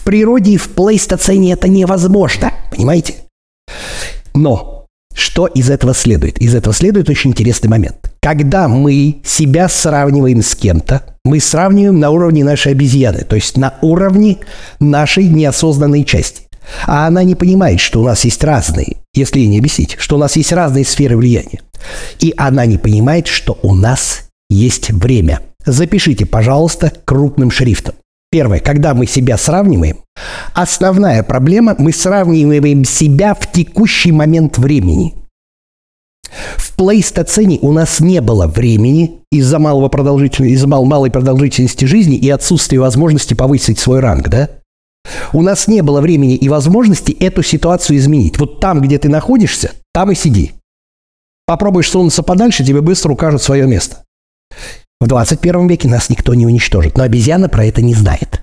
Природе 0.10 0.54
и 0.54 0.58
в 0.58 0.70
плейстоцене 0.70 1.54
это 1.54 1.68
невозможно, 1.68 2.52
понимаете? 2.72 3.14
Но 4.34 4.88
что 5.14 5.46
из 5.46 5.70
этого 5.70 5.94
следует? 5.94 6.40
Из 6.40 6.56
этого 6.56 6.74
следует 6.74 7.12
очень 7.12 7.30
интересный 7.30 7.70
момент. 7.70 8.12
Когда 8.20 8.68
мы 8.68 9.18
себя 9.24 9.70
сравниваем 9.70 10.42
с 10.42 10.56
кем-то, 10.56 11.04
мы 11.24 11.40
сравниваем 11.40 12.00
на 12.00 12.10
уровне 12.10 12.44
нашей 12.44 12.72
обезьяны, 12.72 13.20
то 13.24 13.36
есть 13.36 13.56
на 13.56 13.76
уровне 13.84 14.38
нашей 14.80 15.26
неосознанной 15.26 16.04
части. 16.04 16.48
А 16.88 17.06
она 17.06 17.24
не 17.24 17.36
понимает, 17.36 17.80
что 17.80 18.02
у 18.02 18.04
нас 18.04 18.26
есть 18.26 18.44
разные, 18.44 18.98
если 19.14 19.42
не 19.42 19.60
объяснить, 19.60 19.96
что 20.00 20.16
у 20.16 20.20
нас 20.20 20.36
есть 20.38 20.52
разные 20.52 20.86
сферы 20.86 21.18
влияния. 21.18 21.62
И 22.20 22.34
она 22.36 22.66
не 22.66 22.80
понимает, 22.80 23.28
что 23.28 23.60
у 23.62 23.76
нас 23.76 24.22
есть 24.50 24.90
время. 24.90 25.42
Запишите, 25.68 26.26
пожалуйста, 26.26 26.92
крупным 27.06 27.52
шрифтом. 27.52 27.94
Первое, 28.32 28.60
когда 28.60 28.94
мы 28.94 29.08
себя 29.08 29.38
сравниваем, 29.38 29.98
основная 30.54 31.24
проблема, 31.24 31.76
мы 31.80 31.92
сравниваем 31.92 32.86
себя 32.86 33.34
в 33.34 33.52
текущий 33.52 34.12
момент 34.12 34.60
времени. 34.60 35.16
В 36.58 36.76
плейстоцене 36.76 37.58
у 37.62 37.72
нас 37.72 38.00
не 38.00 38.22
было 38.22 38.46
времени 38.46 39.22
из-за 39.32 39.58
малого 39.58 39.90
продолжительности, 39.90 40.54
из-за 40.54 40.68
малой 40.68 41.10
продолжительности 41.10 41.86
жизни 41.86 42.18
и 42.18 42.30
отсутствия 42.30 42.80
возможности 42.80 43.34
повысить 43.34 43.80
свой 43.80 44.00
ранг, 44.00 44.30
да? 44.30 44.50
У 45.34 45.42
нас 45.42 45.68
не 45.68 45.82
было 45.82 46.02
времени 46.02 46.36
и 46.36 46.50
возможности 46.50 47.12
эту 47.12 47.42
ситуацию 47.42 47.98
изменить. 47.98 48.38
Вот 48.38 48.60
там, 48.60 48.82
где 48.82 49.00
ты 49.00 49.10
находишься, 49.10 49.72
там 49.92 50.12
и 50.12 50.16
сиди. 50.16 50.54
Попробуешь 51.48 51.90
сунуться 51.90 52.22
подальше, 52.22 52.64
тебе 52.64 52.82
быстро 52.82 53.12
укажут 53.12 53.42
свое 53.42 53.66
место. 53.66 54.04
В 55.02 55.08
21 55.08 55.68
веке 55.68 55.88
нас 55.88 56.10
никто 56.10 56.34
не 56.34 56.46
уничтожит, 56.46 56.98
но 56.98 57.04
обезьяна 57.04 57.48
про 57.48 57.66
это 57.66 57.82
не 57.82 57.94
знает. 57.94 58.42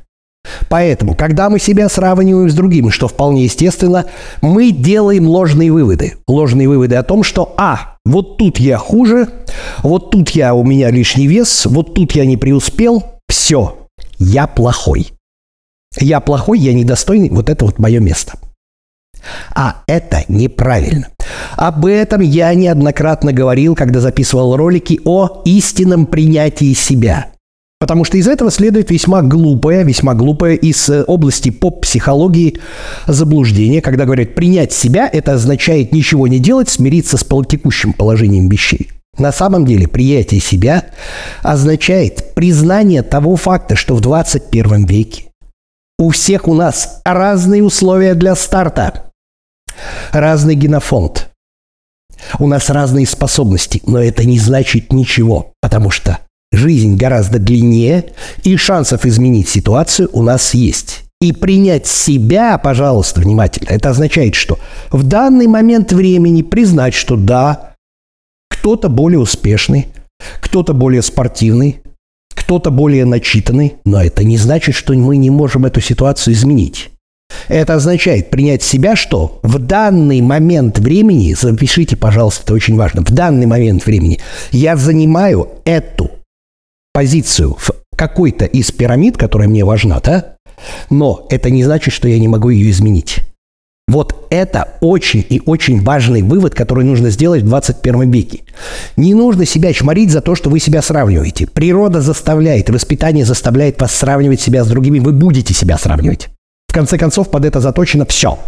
Поэтому, 0.69 1.15
когда 1.15 1.51
мы 1.51 1.59
себя 1.59 1.89
сравниваем 1.89 2.49
с 2.49 2.55
другими, 2.55 2.91
что 2.91 3.09
вполне 3.09 3.45
естественно, 3.45 4.07
мы 4.41 4.71
делаем 4.71 5.27
ложные 5.27 5.71
выводы. 5.71 6.17
Ложные 6.27 6.69
выводы 6.69 6.97
о 6.97 7.03
том, 7.03 7.23
что 7.25 7.55
«А, 7.57 7.97
вот 8.05 8.39
тут 8.39 8.59
я 8.59 8.79
хуже, 8.79 9.29
вот 9.83 10.11
тут 10.11 10.31
я, 10.31 10.55
у 10.55 10.65
меня 10.65 10.91
лишний 10.91 11.27
вес, 11.27 11.67
вот 11.67 11.95
тут 11.95 12.13
я 12.13 12.25
не 12.25 12.37
преуспел, 12.37 13.05
все, 13.29 13.77
я 14.19 14.47
плохой». 14.47 15.13
Я 15.99 16.21
плохой, 16.21 16.59
я 16.59 16.75
недостойный, 16.75 17.31
вот 17.31 17.49
это 17.49 17.65
вот 17.65 17.79
мое 17.79 18.01
место. 18.01 18.35
А 19.55 19.83
это 19.87 20.25
неправильно. 20.29 21.09
Об 21.57 21.87
этом 21.87 22.21
я 22.21 22.53
неоднократно 22.55 23.33
говорил, 23.33 23.75
когда 23.75 24.01
записывал 24.01 24.57
ролики 24.57 25.01
о 25.05 25.43
истинном 25.45 26.07
принятии 26.07 26.73
себя. 26.75 27.27
Потому 27.79 28.05
что 28.05 28.17
из 28.17 28.27
этого 28.27 28.51
следует 28.51 28.91
весьма 28.91 29.21
глупое, 29.21 29.85
весьма 29.85 30.15
глупое 30.15 30.57
из 30.57 30.89
э, 30.89 31.05
области 31.05 31.51
поп-психологии 31.51 32.59
заблуждение, 33.07 33.83
когда 33.83 34.07
говорят 34.07 34.35
«принять 34.35 34.73
себя»– 34.73 35.09
это 35.13 35.35
означает 35.35 35.93
ничего 35.93 36.27
не 36.27 36.39
делать, 36.39 36.71
смириться 36.71 37.19
с 37.19 37.25
текущим 37.49 37.93
положением 37.93 38.49
вещей. 38.49 38.91
На 39.19 39.31
самом 39.31 39.67
деле 39.67 39.89
принятие 39.89 40.41
себя 40.41 40.85
означает 41.43 42.35
признание 42.35 43.03
того 43.03 43.37
факта, 43.37 43.77
что 43.77 43.95
в 43.95 44.01
21 44.01 44.87
веке 44.87 45.25
у 45.99 46.11
всех 46.11 46.49
у 46.49 46.55
нас 46.55 47.01
разные 47.05 47.63
условия 47.63 48.15
для 48.15 48.35
старта 48.35 49.06
разный 50.13 50.55
генофонд. 50.55 51.31
У 52.39 52.47
нас 52.47 52.71
разные 52.71 53.07
способности, 53.07 53.83
но 53.87 54.03
это 54.03 54.25
не 54.25 54.39
значит 54.39 54.93
ничего, 54.93 55.53
потому 55.61 55.91
что 55.91 56.19
жизнь 56.53 56.97
гораздо 56.97 57.39
длиннее, 57.39 58.13
и 58.43 58.57
шансов 58.57 59.05
изменить 59.05 59.49
ситуацию 59.49 60.09
у 60.13 60.23
нас 60.23 60.55
есть. 60.55 61.05
И 61.21 61.33
принять 61.33 61.87
себя, 61.87 62.59
пожалуйста, 62.59 63.21
внимательно, 63.21 63.71
это 63.71 63.91
означает, 63.91 64.35
что 64.35 64.59
в 64.91 65.03
данный 65.03 65.47
момент 65.47 65.93
времени 65.93 66.43
признать, 66.43 66.95
что 66.95 67.17
да, 67.17 67.75
кто-то 68.51 68.89
более 68.89 69.19
успешный, 69.19 69.89
кто-то 70.41 70.75
более 70.75 71.03
спортивный, 71.03 71.81
кто-то 72.35 72.71
более 72.71 73.07
начитанный, 73.07 73.77
но 73.85 74.03
это 74.03 74.25
не 74.25 74.37
значит, 74.37 74.75
что 74.75 74.93
мы 74.93 75.17
не 75.17 75.31
можем 75.31 75.65
эту 75.65 75.81
ситуацию 75.81 76.35
изменить. 76.35 76.91
Это 77.49 77.75
означает 77.75 78.31
принять 78.31 78.63
себя, 78.63 78.97
что 78.97 79.39
в 79.43 79.59
данный 79.59 80.21
момент 80.21 80.79
времени, 80.79 81.35
запишите, 81.39 81.97
пожалуйста, 81.97 82.43
это 82.45 82.55
очень 82.55 82.77
важно, 82.77 83.03
в 83.03 83.11
данный 83.11 83.47
момент 83.47 83.87
времени 83.87 84.19
я 84.51 84.77
занимаю 84.77 85.49
эту 85.65 86.11
позицию 86.93 87.57
в 87.59 87.71
какой-то 87.97 88.45
из 88.45 88.73
пирамид, 88.73 89.17
которая 89.17 89.49
мне 89.49 89.65
важна, 89.65 90.01
да? 90.01 90.37
Но 90.91 91.27
это 91.31 91.51
не 91.51 91.65
значит, 91.65 91.95
что 91.95 92.09
я 92.09 92.19
не 92.19 92.29
могу 92.29 92.51
ее 92.51 92.71
изменить. 92.71 93.21
Вот 93.89 94.27
это 94.31 94.77
очень 94.81 95.25
и 95.29 95.41
очень 95.47 95.81
важный 95.81 96.23
вывод, 96.23 96.55
который 96.55 96.85
нужно 96.85 97.11
сделать 97.11 97.43
в 97.43 97.47
21 97.47 98.11
веке. 98.11 98.41
Не 98.97 99.15
нужно 99.15 99.47
себя 99.47 99.73
чморить 99.73 100.11
за 100.11 100.21
то, 100.21 100.35
что 100.35 100.51
вы 100.51 100.59
себя 100.59 100.83
сравниваете. 100.83 101.47
Природа 101.47 102.01
заставляет, 102.01 102.69
воспитание 102.69 103.25
заставляет 103.25 103.81
вас 103.81 103.95
сравнивать 103.95 104.41
себя 104.41 104.65
с 104.65 104.69
другими. 104.69 104.99
Вы 104.99 105.13
будете 105.13 105.55
себя 105.55 105.79
сравнивать 105.79 106.29
конце 106.77 106.99
концов, 106.99 107.31
под 107.31 107.47
это 107.47 107.61
заточено 107.61 108.05
все. 108.05 108.39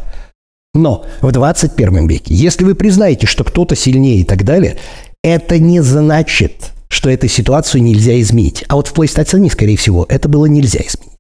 Но 0.75 1.07
в 1.23 1.33
21 1.33 2.07
веке, 2.07 2.35
если 2.35 2.63
вы 2.63 2.75
признаете, 2.75 3.27
что 3.27 3.43
кто-то 3.43 3.75
сильнее 3.75 4.19
и 4.19 4.25
так 4.25 4.45
далее, 4.45 4.77
это 5.25 5.59
не 5.59 5.81
значит, 5.81 6.73
что 6.89 7.09
эту 7.09 7.27
ситуацию 7.27 7.83
нельзя 7.83 8.21
изменить. 8.21 8.65
А 8.69 8.77
вот 8.77 8.89
в 8.89 8.93
плейстоцене, 8.93 9.51
скорее 9.51 9.79
всего, 9.79 10.05
это 10.11 10.29
было 10.29 10.45
нельзя 10.45 10.81
изменить. 10.81 11.17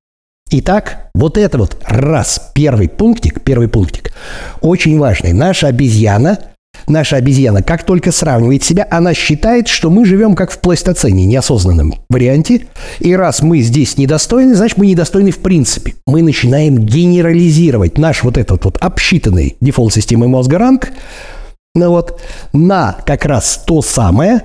Итак, 0.50 1.10
вот 1.14 1.38
это 1.38 1.56
вот 1.56 1.78
раз, 1.86 2.50
первый 2.54 2.90
пунктик, 2.90 3.42
первый 3.42 3.68
пунктик, 3.68 4.12
очень 4.60 4.98
важный. 4.98 5.32
Наша 5.32 5.68
обезьяна 5.68 6.38
Наша 6.86 7.16
обезьяна, 7.16 7.62
как 7.62 7.84
только 7.84 8.12
сравнивает 8.12 8.62
себя, 8.62 8.86
она 8.90 9.14
считает, 9.14 9.68
что 9.68 9.90
мы 9.90 10.04
живем 10.04 10.34
как 10.34 10.50
в 10.50 10.58
плейстоцене, 10.58 11.24
неосознанном 11.26 11.94
варианте. 12.08 12.66
И 13.00 13.14
раз 13.14 13.42
мы 13.42 13.60
здесь 13.60 13.98
недостойны, 13.98 14.54
значит, 14.54 14.78
мы 14.78 14.86
недостойны 14.86 15.30
в 15.30 15.38
принципе. 15.38 15.94
Мы 16.06 16.22
начинаем 16.22 16.78
генерализировать 16.78 17.98
наш 17.98 18.22
вот 18.22 18.38
этот 18.38 18.64
вот 18.64 18.78
обсчитанный 18.78 19.56
дефолт 19.60 19.92
системы 19.92 20.28
мозга 20.28 20.58
ранг 20.58 20.92
ну 21.78 21.90
вот, 21.90 22.20
на 22.52 22.96
как 23.06 23.24
раз 23.24 23.62
то 23.66 23.82
самое, 23.82 24.42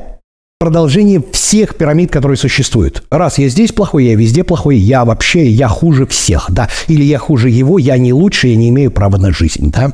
продолжение 0.60 1.22
всех 1.32 1.75
пирамид, 1.75 2.12
которые 2.12 2.38
существуют. 2.38 3.04
Раз 3.10 3.38
я 3.38 3.50
здесь 3.50 3.72
плохой, 3.72 4.06
я 4.06 4.16
везде 4.16 4.44
плохой, 4.44 4.78
я 4.78 5.04
вообще, 5.04 5.48
я 5.48 5.68
хуже 5.68 6.06
всех, 6.06 6.46
да. 6.50 6.70
Или 6.88 7.04
я 7.04 7.18
хуже 7.18 7.50
его, 7.50 7.80
я 7.80 7.98
не 7.98 8.13
лучше, 8.13 8.48
я 8.48 8.56
не 8.56 8.70
имею 8.70 8.92
права 8.92 9.18
на 9.18 9.32
жизнь, 9.32 9.72
да. 9.72 9.94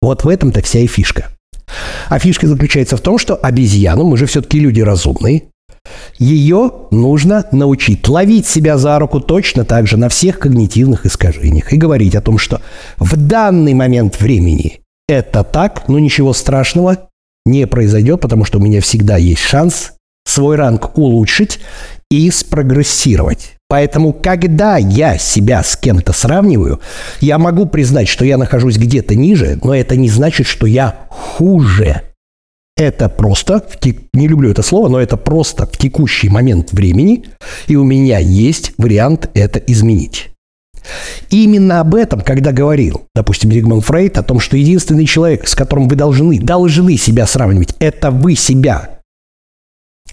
Вот 0.00 0.24
в 0.24 0.28
этом-то 0.28 0.62
вся 0.62 0.80
и 0.80 0.86
фишка. 0.86 1.30
А 2.08 2.18
фишка 2.18 2.46
заключается 2.46 2.96
в 2.96 3.00
том, 3.00 3.18
что 3.18 3.34
обезьяну, 3.36 4.04
мы 4.04 4.16
же 4.16 4.26
все-таки 4.26 4.60
люди 4.60 4.80
разумные, 4.80 5.44
Ее 6.18 6.72
нужно 6.90 7.46
научить 7.52 8.06
ловить 8.08 8.46
себя 8.46 8.78
за 8.78 8.98
руку 8.98 9.20
точно 9.20 9.64
так 9.64 9.86
же 9.86 9.96
на 9.96 10.08
всех 10.08 10.38
когнитивных 10.38 11.06
искажениях 11.06 11.72
и 11.72 11.76
говорить 11.76 12.14
о 12.14 12.20
том, 12.20 12.38
что 12.38 12.60
в 12.98 13.16
данный 13.16 13.74
момент 13.74 14.20
времени 14.20 14.80
это 15.08 15.44
так, 15.44 15.88
но 15.88 15.98
ничего 15.98 16.32
страшного 16.32 17.08
не 17.46 17.66
произойдет, 17.66 18.20
потому 18.20 18.44
что 18.44 18.58
у 18.58 18.62
меня 18.62 18.80
всегда 18.80 19.16
есть 19.16 19.40
шанс 19.40 19.92
свой 20.26 20.56
ранг 20.56 20.98
улучшить 20.98 21.60
и 22.10 22.30
спрогрессировать. 22.30 23.57
Поэтому, 23.68 24.14
когда 24.14 24.78
я 24.78 25.18
себя 25.18 25.62
с 25.62 25.76
кем-то 25.76 26.14
сравниваю, 26.14 26.80
я 27.20 27.38
могу 27.38 27.66
признать, 27.66 28.08
что 28.08 28.24
я 28.24 28.38
нахожусь 28.38 28.78
где-то 28.78 29.14
ниже, 29.14 29.58
но 29.62 29.74
это 29.74 29.94
не 29.94 30.08
значит, 30.08 30.46
что 30.46 30.66
я 30.66 31.06
хуже. 31.10 32.02
Это 32.78 33.10
просто, 33.10 33.62
не 34.14 34.28
люблю 34.28 34.50
это 34.50 34.62
слово, 34.62 34.88
но 34.88 35.00
это 35.00 35.18
просто 35.18 35.66
в 35.66 35.76
текущий 35.76 36.30
момент 36.30 36.72
времени, 36.72 37.24
и 37.66 37.76
у 37.76 37.84
меня 37.84 38.18
есть 38.18 38.72
вариант 38.78 39.28
это 39.34 39.58
изменить. 39.58 40.30
Именно 41.28 41.80
об 41.80 41.94
этом, 41.94 42.20
когда 42.20 42.52
говорил, 42.52 43.02
допустим, 43.14 43.52
Зигмунд 43.52 43.84
Фрейд, 43.84 44.16
о 44.16 44.22
том, 44.22 44.40
что 44.40 44.56
единственный 44.56 45.04
человек, 45.04 45.46
с 45.46 45.54
которым 45.54 45.88
вы 45.88 45.96
должны, 45.96 46.40
должны 46.40 46.96
себя 46.96 47.26
сравнивать, 47.26 47.74
это 47.80 48.10
вы 48.10 48.34
себя 48.34 48.97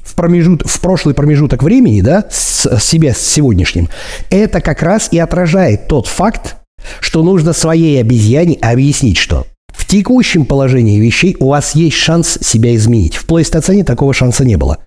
в, 0.06 0.16
промежут, 0.16 0.64
в 0.66 0.80
прошлый 0.80 1.16
промежуток 1.16 1.64
времени, 1.64 2.02
да, 2.02 2.26
с, 2.30 2.66
с 2.66 2.84
себя 2.84 3.14
с 3.14 3.20
сегодняшним, 3.20 3.90
это 4.30 4.62
как 4.62 4.82
раз 4.82 5.10
и 5.12 5.20
отражает 5.20 5.88
тот 5.88 6.08
факт, 6.08 6.58
что 7.00 7.24
нужно 7.24 7.52
своей 7.54 8.00
обезьяне 8.00 8.58
объяснить, 8.62 9.18
что 9.18 9.48
в 9.68 9.86
текущем 9.86 10.46
положении 10.46 11.00
вещей 11.00 11.36
у 11.40 11.50
вас 11.50 11.76
есть 11.76 11.98
шанс 11.98 12.38
себя 12.42 12.76
изменить. 12.76 13.16
В 13.16 13.26
плейстоцене 13.26 13.84
такого 13.84 14.14
шанса 14.14 14.46
не 14.46 14.56
было. 14.56 14.80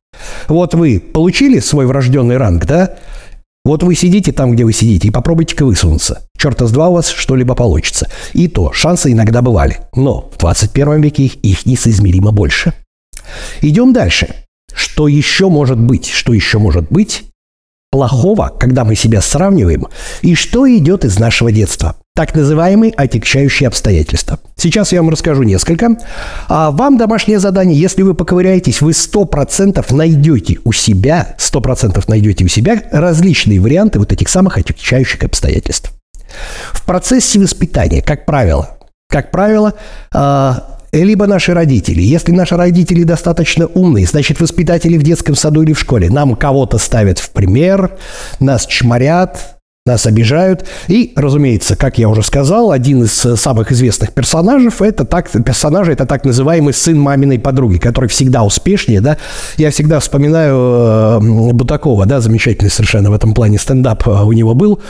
Вот 0.48 0.74
вы 0.74 1.00
получили 1.00 1.58
свой 1.58 1.86
врожденный 1.86 2.36
ранг, 2.36 2.64
да? 2.64 2.96
Вот 3.64 3.82
вы 3.82 3.94
сидите 3.94 4.32
там, 4.32 4.52
где 4.52 4.64
вы 4.64 4.72
сидите, 4.72 5.08
и 5.08 5.10
попробуйте-ка 5.10 5.66
высунуться. 5.66 6.22
Черта 6.38 6.66
с 6.66 6.70
два 6.70 6.88
у 6.88 6.94
вас 6.94 7.08
что-либо 7.08 7.54
получится. 7.54 8.08
И 8.32 8.48
то, 8.48 8.72
шансы 8.72 9.12
иногда 9.12 9.42
бывали. 9.42 9.80
Но 9.94 10.30
в 10.34 10.38
21 10.38 11.02
веке 11.02 11.24
их, 11.24 11.34
их 11.36 11.66
несоизмеримо 11.66 12.32
больше. 12.32 12.72
Идем 13.60 13.92
дальше. 13.92 14.28
Что 14.72 15.08
еще 15.08 15.48
может 15.48 15.78
быть? 15.78 16.08
Что 16.08 16.32
еще 16.32 16.58
может 16.58 16.90
быть 16.90 17.24
плохого, 17.90 18.52
когда 18.58 18.84
мы 18.84 18.94
себя 18.94 19.20
сравниваем, 19.20 19.86
и 20.22 20.34
что 20.34 20.68
идет 20.68 21.04
из 21.04 21.18
нашего 21.18 21.50
детства? 21.50 21.96
Так 22.14 22.34
называемые 22.34 22.92
отягчающие 22.92 23.68
обстоятельства. 23.68 24.40
Сейчас 24.56 24.92
я 24.92 25.00
вам 25.00 25.10
расскажу 25.10 25.44
несколько. 25.44 25.96
А 26.48 26.72
вам 26.72 26.98
домашнее 26.98 27.38
задание, 27.38 27.80
если 27.80 28.02
вы 28.02 28.14
поковыряетесь, 28.14 28.80
вы 28.80 28.90
100% 28.90 29.94
найдете 29.94 30.58
у 30.64 30.72
себя, 30.72 31.36
100% 31.38 32.04
найдете 32.08 32.44
у 32.44 32.48
себя 32.48 32.82
различные 32.90 33.60
варианты 33.60 34.00
вот 34.00 34.12
этих 34.12 34.28
самых 34.28 34.58
отягчающих 34.58 35.22
обстоятельств. 35.22 35.92
В 36.72 36.84
процессе 36.84 37.38
воспитания, 37.38 38.02
как 38.02 38.26
правило, 38.26 38.78
как 39.08 39.30
правило, 39.30 39.74
а, 40.12 40.77
либо 40.92 41.26
наши 41.26 41.54
родители. 41.54 42.00
Если 42.00 42.32
наши 42.32 42.56
родители 42.56 43.02
достаточно 43.02 43.66
умные, 43.66 44.06
значит, 44.06 44.40
воспитатели 44.40 44.96
в 44.96 45.02
детском 45.02 45.34
саду 45.34 45.62
или 45.62 45.72
в 45.72 45.80
школе 45.80 46.10
нам 46.10 46.34
кого-то 46.36 46.78
ставят 46.78 47.18
в 47.18 47.30
пример, 47.30 47.96
нас 48.40 48.66
чморят, 48.66 49.57
нас 49.88 50.06
обижают. 50.06 50.64
И, 50.86 51.12
разумеется, 51.16 51.74
как 51.74 51.98
я 51.98 52.08
уже 52.08 52.22
сказал, 52.22 52.70
один 52.70 53.02
из 53.02 53.26
э, 53.26 53.36
самых 53.36 53.72
известных 53.72 54.12
персонажей 54.12 54.70
это 54.80 55.04
так, 55.04 55.30
персонажи 55.30 55.92
это 55.92 56.06
так 56.06 56.24
называемый 56.24 56.72
сын 56.72 56.98
маминой 56.98 57.38
подруги, 57.38 57.78
который 57.78 58.08
всегда 58.08 58.44
успешнее, 58.44 59.00
да. 59.00 59.16
Я 59.56 59.70
всегда 59.70 59.98
вспоминаю 59.98 60.56
э, 60.56 61.52
Бутакова, 61.52 62.06
да, 62.06 62.20
замечательный 62.20 62.70
совершенно 62.70 63.10
в 63.10 63.14
этом 63.14 63.34
плане 63.34 63.58
стендап 63.58 64.06
э, 64.06 64.10
у 64.10 64.32
него 64.32 64.54
был, 64.54 64.80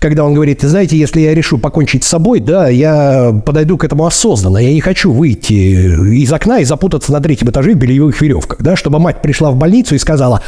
когда 0.00 0.24
он 0.24 0.34
говорит, 0.34 0.62
знаете, 0.62 0.96
если 0.96 1.20
я 1.20 1.34
решу 1.34 1.58
покончить 1.58 2.02
с 2.02 2.08
собой, 2.08 2.40
да, 2.40 2.68
я 2.68 3.32
подойду 3.44 3.76
к 3.76 3.84
этому 3.84 4.06
осознанно, 4.06 4.58
я 4.58 4.72
не 4.72 4.80
хочу 4.80 5.12
выйти 5.12 5.52
из 5.52 6.32
окна 6.32 6.60
и 6.60 6.64
запутаться 6.64 7.12
на 7.12 7.20
третьем 7.20 7.50
этаже 7.50 7.72
в 7.72 7.76
бельевых 7.76 8.20
веревках, 8.20 8.62
да, 8.62 8.74
чтобы 8.74 8.98
мать 8.98 9.22
пришла 9.22 9.50
в 9.50 9.56
больницу 9.56 9.94
и 9.94 9.98
сказала, 9.98 10.40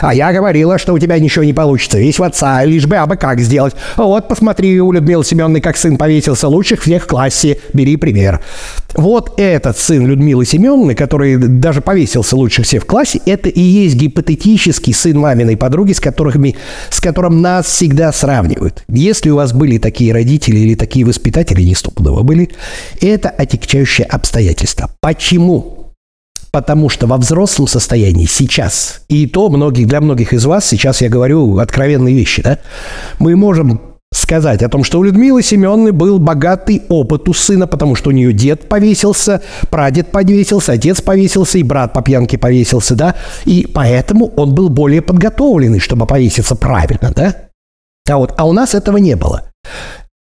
а 0.00 0.14
я 0.14 0.32
говорила, 0.32 0.78
что 0.78 0.92
у 0.92 0.98
тебя 0.98 1.18
ничего 1.18 1.44
не 1.44 1.52
получится, 1.52 1.98
весь 1.98 2.18
в 2.18 2.22
отца, 2.22 2.64
лишь 2.64 2.86
бы 2.86 2.96
абы 2.96 3.16
как 3.16 3.40
сделать 3.40 3.51
сделать. 3.52 3.74
Вот, 3.96 4.28
посмотри, 4.28 4.80
у 4.80 4.92
Людмилы 4.92 5.24
Семеновны, 5.24 5.60
как 5.60 5.76
сын 5.76 5.98
повесился 5.98 6.48
лучших 6.48 6.80
всех 6.80 7.04
в 7.04 7.06
классе, 7.06 7.58
бери 7.74 7.96
пример. 7.96 8.40
Вот 8.94 9.34
этот 9.36 9.76
сын 9.78 10.06
Людмилы 10.06 10.46
Семеновны, 10.46 10.94
который 10.94 11.36
даже 11.36 11.82
повесился 11.82 12.34
лучше 12.34 12.62
всех 12.62 12.84
в 12.84 12.86
классе, 12.86 13.20
это 13.26 13.50
и 13.50 13.60
есть 13.60 13.96
гипотетический 13.96 14.94
сын 14.94 15.18
маминой 15.18 15.58
подруги, 15.58 15.92
с, 15.92 16.00
которыми, 16.00 16.56
с 16.90 17.00
которым 17.00 17.42
нас 17.42 17.66
всегда 17.66 18.10
сравнивают. 18.12 18.84
Если 18.88 19.28
у 19.28 19.36
вас 19.36 19.52
были 19.52 19.76
такие 19.76 20.14
родители 20.14 20.58
или 20.58 20.74
такие 20.74 21.04
воспитатели, 21.04 21.62
не 21.62 21.74
стопудово 21.74 22.22
были, 22.22 22.50
это 23.02 23.28
отягчающее 23.28 24.06
обстоятельство. 24.06 24.90
Почему? 25.00 25.81
Потому 26.52 26.90
что 26.90 27.06
во 27.06 27.16
взрослом 27.16 27.66
состоянии 27.66 28.26
сейчас, 28.26 29.02
и 29.08 29.26
то 29.26 29.48
многих, 29.48 29.86
для 29.86 30.00
многих 30.00 30.34
из 30.34 30.44
вас, 30.44 30.66
сейчас 30.66 31.00
я 31.00 31.08
говорю 31.08 31.58
откровенные 31.58 32.14
вещи, 32.14 32.42
да, 32.42 32.58
мы 33.18 33.34
можем 33.36 33.80
сказать 34.12 34.62
о 34.62 34.68
том, 34.68 34.84
что 34.84 34.98
у 34.98 35.02
Людмилы 35.02 35.42
Семеновны 35.42 35.92
был 35.92 36.18
богатый 36.18 36.82
опыт 36.88 37.28
у 37.28 37.32
сына, 37.32 37.66
потому 37.66 37.94
что 37.94 38.10
у 38.10 38.12
нее 38.12 38.32
дед 38.32 38.68
повесился, 38.68 39.42
прадед 39.70 40.12
повесился, 40.12 40.72
отец 40.72 41.00
повесился, 41.00 41.58
и 41.58 41.62
брат 41.62 41.92
по 41.92 42.02
пьянке 42.02 42.38
повесился, 42.38 42.94
да, 42.94 43.16
и 43.46 43.66
поэтому 43.66 44.26
он 44.36 44.54
был 44.54 44.68
более 44.68 45.00
подготовленный, 45.00 45.80
чтобы 45.80 46.06
повеситься 46.06 46.54
правильно, 46.54 47.12
да. 47.14 47.34
А 48.08 48.18
вот, 48.18 48.34
а 48.36 48.46
у 48.46 48.52
нас 48.52 48.74
этого 48.74 48.98
не 48.98 49.16
было. 49.16 49.50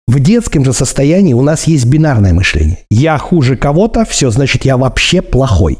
В 0.07 0.19
детском 0.19 0.65
же 0.65 0.73
состоянии 0.73 1.33
у 1.33 1.41
нас 1.41 1.65
есть 1.65 1.85
бинарное 1.85 2.33
мышление. 2.33 2.79
Я 2.89 3.17
хуже 3.17 3.55
кого-то, 3.55 4.05
все, 4.05 4.29
значит, 4.29 4.65
я 4.65 4.77
вообще 4.77 5.21
плохой. 5.21 5.79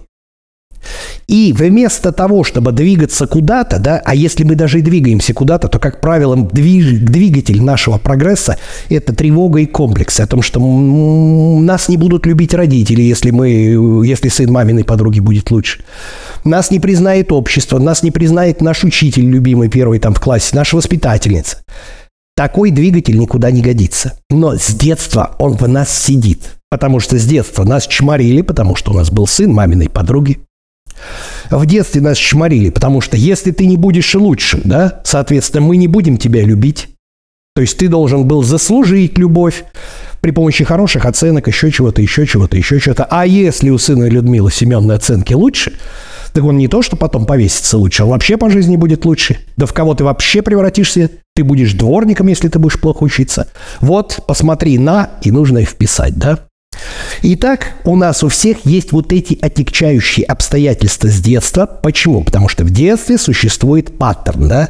И 1.32 1.54
вместо 1.54 2.12
того, 2.12 2.44
чтобы 2.44 2.74
двигаться 2.74 3.26
куда-то, 3.26 3.80
да, 3.80 4.02
а 4.04 4.14
если 4.14 4.44
мы 4.44 4.56
даже 4.56 4.80
и 4.80 4.82
двигаемся 4.82 5.34
куда-то, 5.34 5.70
то, 5.70 5.80
как 5.80 6.02
правило, 6.02 6.36
движ, 6.36 7.00
двигатель 7.00 7.64
нашего 7.64 7.98
прогресса– 7.98 8.58
это 8.90 9.16
тревога 9.16 9.60
и 9.60 9.66
комплексы 9.66 10.20
о 10.20 10.28
том, 10.28 10.42
что 10.42 10.60
нас 10.60 11.88
не 11.88 11.96
будут 11.96 12.26
любить 12.26 12.54
родители, 12.54 13.02
если, 13.02 13.32
мы, 13.32 13.48
если 14.06 14.28
сын 14.28 14.52
маминой 14.52 14.84
подруги 14.84 15.22
будет 15.22 15.52
лучше. 15.52 15.86
Нас 16.44 16.70
не 16.70 16.82
признает 16.82 17.32
общество, 17.32 17.80
нас 17.80 18.04
не 18.04 18.12
признает 18.12 18.60
наш 18.60 18.84
учитель 18.84 19.24
любимый 19.24 19.70
первый 19.70 20.00
там 20.00 20.14
в 20.14 20.20
классе, 20.20 20.50
наша 20.54 20.76
воспитательница. 20.76 21.64
Такой 22.36 22.72
двигатель 22.72 23.18
никуда 23.18 23.52
не 23.52 23.62
годится. 23.62 24.20
Но 24.30 24.58
с 24.58 24.68
детства 24.68 25.38
он 25.40 25.56
в 25.56 25.66
нас 25.66 25.98
сидит. 25.98 26.58
Потому 26.70 27.00
что 27.00 27.18
с 27.18 27.26
детства 27.26 27.64
нас 27.64 27.88
чморили, 27.88 28.42
потому 28.42 28.76
что 28.76 28.92
у 28.92 28.96
нас 28.96 29.10
был 29.10 29.28
сын 29.28 29.54
маминой 29.54 29.88
подруги. 29.90 30.40
В 31.50 31.66
детстве 31.66 32.02
нас 32.02 32.18
чморили, 32.18 32.70
потому 32.70 33.02
что 33.02 33.18
если 33.18 33.52
ты 33.52 33.66
не 33.66 33.78
будешь 33.78 34.14
лучше, 34.16 34.62
да, 34.64 35.02
соответственно, 35.04 35.66
мы 35.66 35.78
не 35.78 35.88
будем 35.88 36.18
тебя 36.18 36.44
любить. 36.44 36.90
То 37.54 37.62
есть 37.62 37.78
ты 37.78 37.90
должен 37.90 38.26
был 38.26 38.44
заслужить 38.44 39.18
любовь 39.18 39.66
при 40.22 40.32
помощи 40.32 40.64
хороших 40.64 41.06
оценок, 41.06 41.48
еще 41.48 41.70
чего-то, 41.72 42.02
еще 42.02 42.26
чего-то, 42.26 42.56
еще 42.56 42.80
чего-то. 42.80 43.06
А 43.10 43.26
если 43.26 43.70
у 43.70 43.78
сына 43.78 44.08
Людмилы 44.08 44.52
Семеновны 44.52 44.94
оценки 44.94 45.34
лучше, 45.34 45.74
так 46.32 46.46
он 46.46 46.58
не 46.58 46.70
то, 46.70 46.82
что 46.82 46.96
потом 46.96 47.26
повесится 47.26 47.78
лучше, 47.78 48.04
он 48.04 48.12
вообще 48.12 48.38
по 48.38 48.50
жизни 48.50 48.78
будет 48.78 49.04
лучше. 49.04 49.38
Да 49.58 49.66
в 49.66 49.74
кого 49.74 49.96
ты 49.96 50.06
вообще 50.06 50.42
превратишься? 50.42 51.10
Ты 51.36 51.44
будешь 51.44 51.74
дворником, 51.74 52.28
если 52.28 52.48
ты 52.48 52.58
будешь 52.58 52.80
плохо 52.80 53.04
учиться. 53.04 53.48
Вот, 53.82 54.20
посмотри 54.28 54.78
на, 54.78 55.10
и 55.22 55.32
нужно 55.32 55.60
их 55.60 55.70
вписать, 55.70 56.18
да? 56.18 56.40
Итак, 57.24 57.74
у 57.86 57.96
нас 57.96 58.24
у 58.24 58.30
всех 58.30 58.66
есть 58.66 58.92
вот 58.92 59.14
эти 59.14 59.38
отягчающие 59.40 60.26
обстоятельства 60.26 61.08
с 61.08 61.20
детства. 61.20 61.68
Почему? 61.68 62.24
Потому 62.24 62.50
что 62.50 62.64
в 62.64 62.72
детстве 62.72 63.20
существует 63.20 63.96
паттерн, 63.96 64.48
да? 64.48 64.70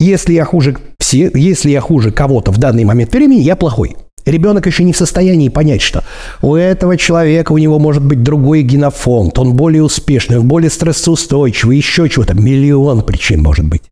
Если 0.00 0.32
я 0.32 0.46
хуже 0.46 0.78
все, 0.98 1.30
если 1.34 1.70
я 1.70 1.82
хуже 1.82 2.10
кого-то 2.10 2.52
в 2.52 2.58
данный 2.58 2.84
момент 2.84 3.12
времени, 3.12 3.40
я 3.40 3.54
плохой. 3.54 3.96
Ребенок 4.24 4.66
еще 4.66 4.82
не 4.82 4.94
в 4.94 4.96
состоянии 4.96 5.50
понять, 5.50 5.82
что 5.82 6.04
у 6.40 6.54
этого 6.54 6.96
человека 6.96 7.52
у 7.52 7.58
него 7.58 7.78
может 7.78 8.04
быть 8.04 8.22
другой 8.22 8.62
генофонд, 8.62 9.38
он 9.38 9.54
более 9.54 9.82
успешный, 9.82 10.38
он 10.38 10.48
более 10.48 10.70
стрессоустойчивый, 10.70 11.76
еще 11.76 12.08
чего-то. 12.08 12.34
Миллион 12.34 13.02
причин 13.02 13.42
может 13.42 13.66
быть. 13.66 13.82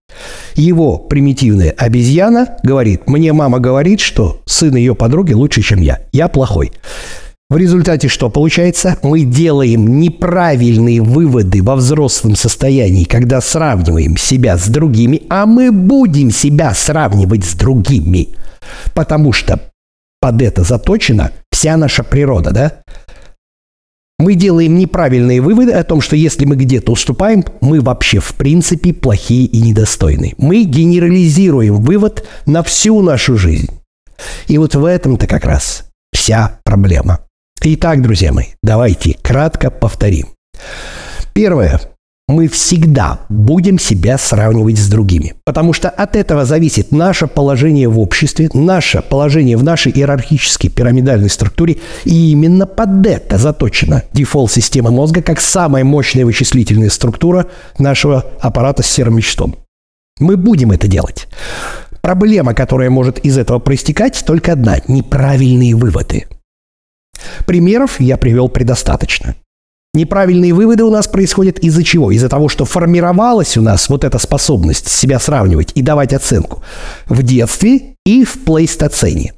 Его 0.55 0.97
примитивная 0.97 1.75
обезьяна 1.77 2.57
говорит, 2.63 3.07
мне 3.07 3.35
мама 3.35 3.59
говорит, 3.59 4.01
что 4.01 4.41
сын 4.47 4.75
ее 4.77 4.95
подруги 4.95 5.35
лучше, 5.35 5.61
чем 5.61 5.81
я. 5.83 6.01
Я 6.13 6.29
плохой. 6.29 6.73
В 7.49 7.57
результате 7.57 8.09
что 8.09 8.29
получается? 8.29 8.99
Мы 9.05 9.21
делаем 9.21 10.01
неправильные 10.01 11.01
выводы 11.01 11.63
во 11.63 11.77
взрослом 11.77 12.35
состоянии, 12.35 13.05
когда 13.05 13.41
сравниваем 13.41 14.17
себя 14.17 14.59
с 14.59 14.67
другими, 14.67 15.23
а 15.31 15.47
мы 15.47 15.71
будем 15.71 16.33
себя 16.33 16.75
сравнивать 16.75 17.45
с 17.45 17.55
другими. 17.55 18.31
Потому 18.95 19.33
что 19.33 19.61
под 20.21 20.43
это 20.43 20.65
заточена 20.65 21.31
вся 21.53 21.77
наша 21.77 22.03
природа, 22.03 22.51
да? 22.51 22.83
Мы 24.19 24.35
делаем 24.35 24.77
неправильные 24.77 25.41
выводы 25.41 25.73
о 25.73 25.85
том, 25.85 26.01
что 26.01 26.17
если 26.17 26.47
мы 26.47 26.57
где-то 26.57 26.91
уступаем, 26.91 27.45
мы 27.61 27.81
вообще 27.81 28.19
в 28.19 28.35
принципе 28.35 28.93
плохие 28.93 29.47
и 29.47 29.61
недостойные. 29.61 30.35
Мы 30.39 30.65
генерализируем 30.65 31.77
вывод 31.77 32.27
на 32.45 32.65
всю 32.65 33.01
нашу 33.03 33.37
жизнь. 33.37 33.71
И 34.49 34.59
вот 34.59 34.75
в 34.75 34.85
этом-то 34.85 35.29
как 35.29 35.45
раз 35.45 35.85
вся 36.13 36.59
проблема. 36.65 37.26
Итак, 37.63 38.03
друзья 38.03 38.33
мои, 38.33 38.47
давайте 38.63 39.17
кратко 39.23 39.71
повторим. 39.71 40.29
Первое 41.33 41.81
мы 42.29 42.49
всегда 42.49 43.21
будем 43.29 43.79
себя 43.79 44.19
сравнивать 44.19 44.79
с 44.79 44.89
другими. 44.89 45.35
Потому 45.45 45.73
что 45.73 45.89
от 45.89 46.17
этого 46.17 46.45
зависит 46.45 46.91
наше 46.91 47.29
положение 47.29 47.89
в 47.89 48.01
обществе, 48.01 48.51
наше 48.53 49.01
положение 49.01 49.57
в 49.57 49.63
нашей 49.63 49.93
иерархической 49.93 50.69
пирамидальной 50.69 51.31
структуре. 51.31 51.79
И 52.05 52.33
именно 52.33 52.67
под 52.67 53.07
это 53.07 53.39
заточена 53.39 54.03
дефолт-система 54.13 54.91
мозга 54.91 55.23
как 55.23 55.41
самая 55.41 55.85
мощная 55.85 56.25
вычислительная 56.25 56.91
структура 56.91 57.47
нашего 57.79 58.25
аппарата 58.41 58.83
с 58.83 58.87
серым 58.87 59.17
веществом. 59.17 59.55
Мы 60.19 60.37
будем 60.37 60.73
это 60.73 60.89
делать. 60.89 61.29
Проблема, 62.01 62.55
которая 62.55 62.91
может 62.91 63.21
из 63.21 63.39
этого 63.39 63.61
проистекать, 63.61 64.25
только 64.27 64.53
одна– 64.53 64.79
неправильные 64.89 65.77
выводы. 65.77 66.27
Примеров 67.47 68.01
я 68.01 68.17
привел 68.17 68.49
предостаточно. 68.49 69.35
Неправильные 69.95 70.53
выводы 70.53 70.85
у 70.85 70.91
нас 70.91 71.09
происходят 71.09 71.59
из-за 71.61 71.83
чего? 71.83 72.11
Из-за 72.11 72.29
того, 72.29 72.51
что 72.51 72.67
формировалась 72.67 73.57
у 73.57 73.63
нас 73.63 73.89
вот 73.89 74.05
эта 74.05 74.19
способность 74.19 74.89
себя 74.89 75.19
сравнивать 75.19 75.73
и 75.75 75.81
давать 75.81 76.13
оценку 76.13 76.63
в 77.07 77.23
детстве 77.23 77.95
и 78.05 78.25
в 78.25 78.45
плейстоцене. 78.45 79.33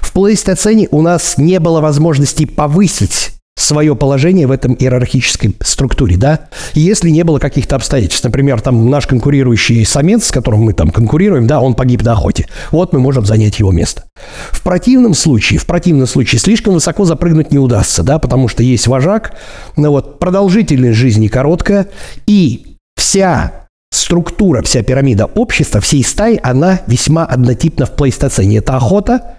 В 0.00 0.12
плейстоцене 0.12 0.88
у 0.92 1.02
нас 1.02 1.38
не 1.38 1.58
было 1.58 1.80
возможности 1.80 2.44
повысить 2.44 3.33
свое 3.56 3.94
положение 3.94 4.46
в 4.46 4.50
этом 4.50 4.74
иерархической 4.74 5.54
структуре, 5.60 6.16
да, 6.16 6.48
если 6.74 7.10
не 7.10 7.22
было 7.22 7.38
каких-то 7.38 7.76
обстоятельств. 7.76 8.24
Например, 8.24 8.60
там 8.60 8.90
наш 8.90 9.06
конкурирующий 9.06 9.84
самец, 9.84 10.26
с 10.26 10.30
которым 10.32 10.62
мы 10.62 10.72
там 10.72 10.90
конкурируем, 10.90 11.46
да, 11.46 11.60
он 11.60 11.74
погиб 11.74 12.02
на 12.02 12.12
охоте. 12.12 12.46
Вот 12.72 12.92
мы 12.92 12.98
можем 12.98 13.24
занять 13.24 13.58
его 13.60 13.70
место. 13.70 14.04
В 14.50 14.62
противном 14.62 15.14
случае, 15.14 15.58
в 15.58 15.66
противном 15.66 16.06
случае 16.06 16.40
слишком 16.40 16.74
высоко 16.74 17.04
запрыгнуть 17.04 17.52
не 17.52 17.58
удастся, 17.58 18.02
да, 18.02 18.18
потому 18.18 18.48
что 18.48 18.62
есть 18.62 18.86
вожак, 18.86 19.36
но 19.76 19.90
вот 19.90 20.18
продолжительность 20.18 20.98
жизни 20.98 21.28
короткая, 21.28 21.88
и 22.26 22.76
вся 22.96 23.68
структура, 23.92 24.62
вся 24.62 24.82
пирамида 24.82 25.26
общества, 25.26 25.80
всей 25.80 26.02
стаи, 26.02 26.40
она 26.42 26.80
весьма 26.86 27.24
однотипна 27.24 27.86
в 27.86 27.92
плейстоцене. 27.92 28.58
Это 28.58 28.76
охота, 28.76 29.36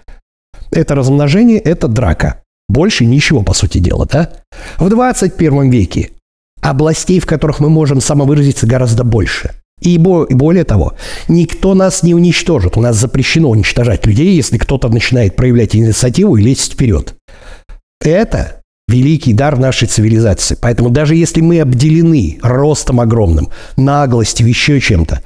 это 0.70 0.94
размножение, 0.94 1.58
это 1.58 1.86
драка. 1.86 2.40
Больше 2.68 3.04
ничего, 3.04 3.42
по 3.42 3.54
сути 3.54 3.78
дела, 3.78 4.06
да? 4.06 4.30
В 4.78 4.88
21 4.88 5.70
веке 5.70 6.10
областей, 6.60 7.20
в 7.20 7.26
которых 7.26 7.60
мы 7.60 7.68
можем 7.68 8.00
самовыразиться, 8.00 8.66
гораздо 8.66 9.04
больше. 9.04 9.52
И 9.80 9.98
более 9.98 10.64
того, 10.64 10.94
никто 11.28 11.74
нас 11.74 12.02
не 12.02 12.14
уничтожит. 12.14 12.76
У 12.76 12.80
нас 12.80 12.96
запрещено 12.96 13.50
уничтожать 13.50 14.06
людей, 14.06 14.34
если 14.34 14.58
кто-то 14.58 14.88
начинает 14.88 15.36
проявлять 15.36 15.76
инициативу 15.76 16.36
и 16.36 16.42
лезть 16.42 16.72
вперед. 16.72 17.14
Это 18.00 18.62
великий 18.88 19.32
дар 19.32 19.58
нашей 19.58 19.86
цивилизации. 19.86 20.56
Поэтому 20.60 20.90
даже 20.90 21.14
если 21.14 21.40
мы 21.40 21.60
обделены 21.60 22.38
ростом 22.42 23.00
огромным, 23.00 23.50
наглостью, 23.76 24.48
еще 24.48 24.80
чем-то, 24.80 25.22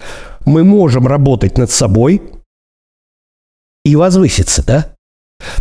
мы 0.46 0.64
можем 0.64 1.06
работать 1.06 1.56
над 1.56 1.70
собой 1.70 2.20
и 3.84 3.96
возвыситься, 3.96 4.64
да? 4.66 4.94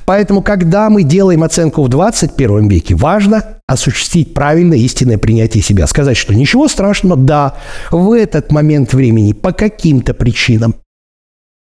Поэтому, 0.06 0.42
когда 0.42 0.90
мы 0.90 1.04
делаем 1.04 1.44
оценку 1.44 1.84
в 1.84 1.90
21 1.90 2.68
веке, 2.68 2.96
важно 2.96 3.44
осуществить 3.68 4.34
правильное 4.34 4.78
истинное 4.78 5.18
принятие 5.18 5.64
себя. 5.64 5.88
Сказать, 5.88 6.18
что 6.18 6.34
ничего 6.34 6.68
страшного, 6.68 7.16
да, 7.16 7.56
в 7.92 8.12
этот 8.14 8.52
момент 8.52 8.94
времени 8.94 9.34
по 9.34 9.52
каким-то 9.52 10.14
причинам, 10.14 10.76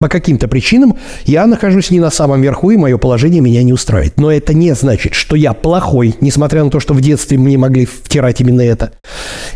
по 0.03 0.09
каким-то 0.09 0.49
причинам 0.49 0.97
я 1.27 1.47
нахожусь 1.47 1.93
не 1.93 2.01
на 2.01 2.11
самом 2.11 2.43
верху, 2.43 2.73
и 2.73 2.77
мое 2.77 2.99
положение 2.99 3.41
меня 3.41 3.63
не 3.63 3.73
устраивает. 3.73 4.19
Но 4.19 4.33
это 4.33 4.53
не 4.53 4.75
значит, 4.75 5.15
что 5.15 5.37
я 5.37 5.53
плохой, 5.53 6.17
несмотря 6.21 6.65
на 6.65 6.71
то, 6.71 6.81
что 6.81 6.93
в 6.93 7.01
детстве 7.01 7.39
мне 7.39 7.57
могли 7.57 7.87
втирать 7.87 8.41
именно 8.41 8.63
это. 8.63 8.91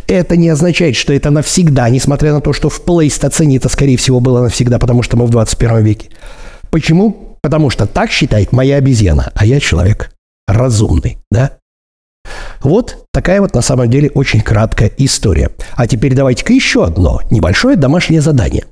Это 0.07 0.37
не 0.37 0.49
означает, 0.49 0.95
что 0.95 1.13
это 1.13 1.31
навсегда, 1.31 1.89
несмотря 1.89 2.33
на 2.33 2.41
то, 2.41 2.53
что 2.53 2.69
в 2.69 2.81
плейстоцене 2.83 3.57
это, 3.57 3.69
скорее 3.69 3.97
всего, 3.97 4.21
было 4.21 4.41
навсегда, 4.41 4.79
потому 4.79 5.03
что 5.03 5.17
мы 5.17 5.27
в 5.27 5.31
21 5.31 5.83
веке. 5.83 6.11
Почему? 6.71 7.26
Потому 7.47 7.71
что 7.71 7.87
так 7.87 8.11
считает 8.11 8.51
моя 8.51 8.75
обезьяна, 8.75 9.31
а 9.37 9.47
я 9.47 9.61
человек 9.61 10.11
разумный, 10.49 11.19
да? 11.31 11.53
Вот 12.61 13.05
такая 13.13 13.41
вот 13.41 13.55
на 13.55 13.63
самом 13.63 13.89
деле 13.89 14.11
очень 14.11 14.41
краткая 14.41 14.91
история. 14.97 15.53
А 15.77 15.87
теперь 15.87 16.17
давайте-ка 16.17 16.53
еще 16.53 16.85
одно 16.85 17.21
небольшое 17.31 17.77
домашнее 17.77 18.21
задание. 18.21 18.65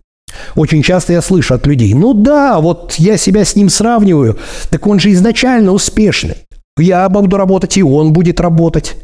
Очень 0.57 0.83
часто 0.83 1.13
я 1.13 1.23
слышу 1.23 1.55
от 1.55 1.69
людей, 1.69 1.95
ну 1.95 2.15
да, 2.15 2.59
вот 2.59 2.95
я 2.95 3.17
себя 3.17 3.45
с 3.45 3.55
ним 3.55 3.69
сравниваю, 3.69 4.41
так 4.71 4.85
он 4.89 4.99
же 4.99 5.13
изначально 5.13 5.71
успешный. 5.71 6.39
Я 6.77 7.09
буду 7.09 7.37
работать, 7.37 7.77
и 7.77 7.83
он 7.85 8.13
будет 8.13 8.41
работать. 8.41 8.97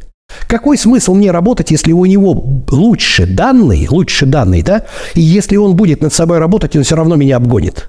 Какой 0.48 0.78
смысл 0.78 1.14
мне 1.14 1.30
работать, 1.30 1.70
если 1.70 1.92
у 1.92 2.04
него 2.06 2.64
лучше 2.72 3.24
данные, 3.24 3.88
лучше 3.88 4.26
данные, 4.26 4.64
да? 4.64 4.86
И 5.14 5.20
если 5.20 5.54
он 5.54 5.76
будет 5.76 6.00
над 6.02 6.12
собой 6.12 6.38
работать, 6.38 6.74
он 6.74 6.82
все 6.82 6.96
равно 6.96 7.14
меня 7.14 7.36
обгонит. 7.36 7.88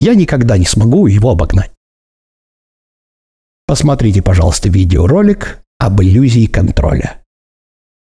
Я 0.00 0.14
никогда 0.14 0.58
не 0.58 0.66
смогу 0.66 1.06
его 1.06 1.30
обогнать. 1.30 1.72
Посмотрите, 3.66 4.22
пожалуйста, 4.22 4.68
видеоролик 4.68 5.60
об 5.78 6.00
иллюзии 6.00 6.46
контроля. 6.46 7.22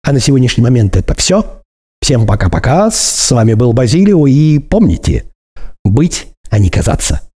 А 0.04 0.14
на 0.14 0.20
сегодняшний 0.20 0.64
момент 0.64 0.96
это 0.96 1.14
все. 1.16 1.62
Всем 2.02 2.26
пока-пока. 2.26 2.90
С 2.92 3.32
вами 3.32 3.54
был 3.56 3.74
Базилио 3.74 4.26
и 4.28 4.60
помните, 4.60 5.32
быть, 5.84 6.28
а 6.50 6.60
не 6.60 6.70
казаться. 6.70 7.29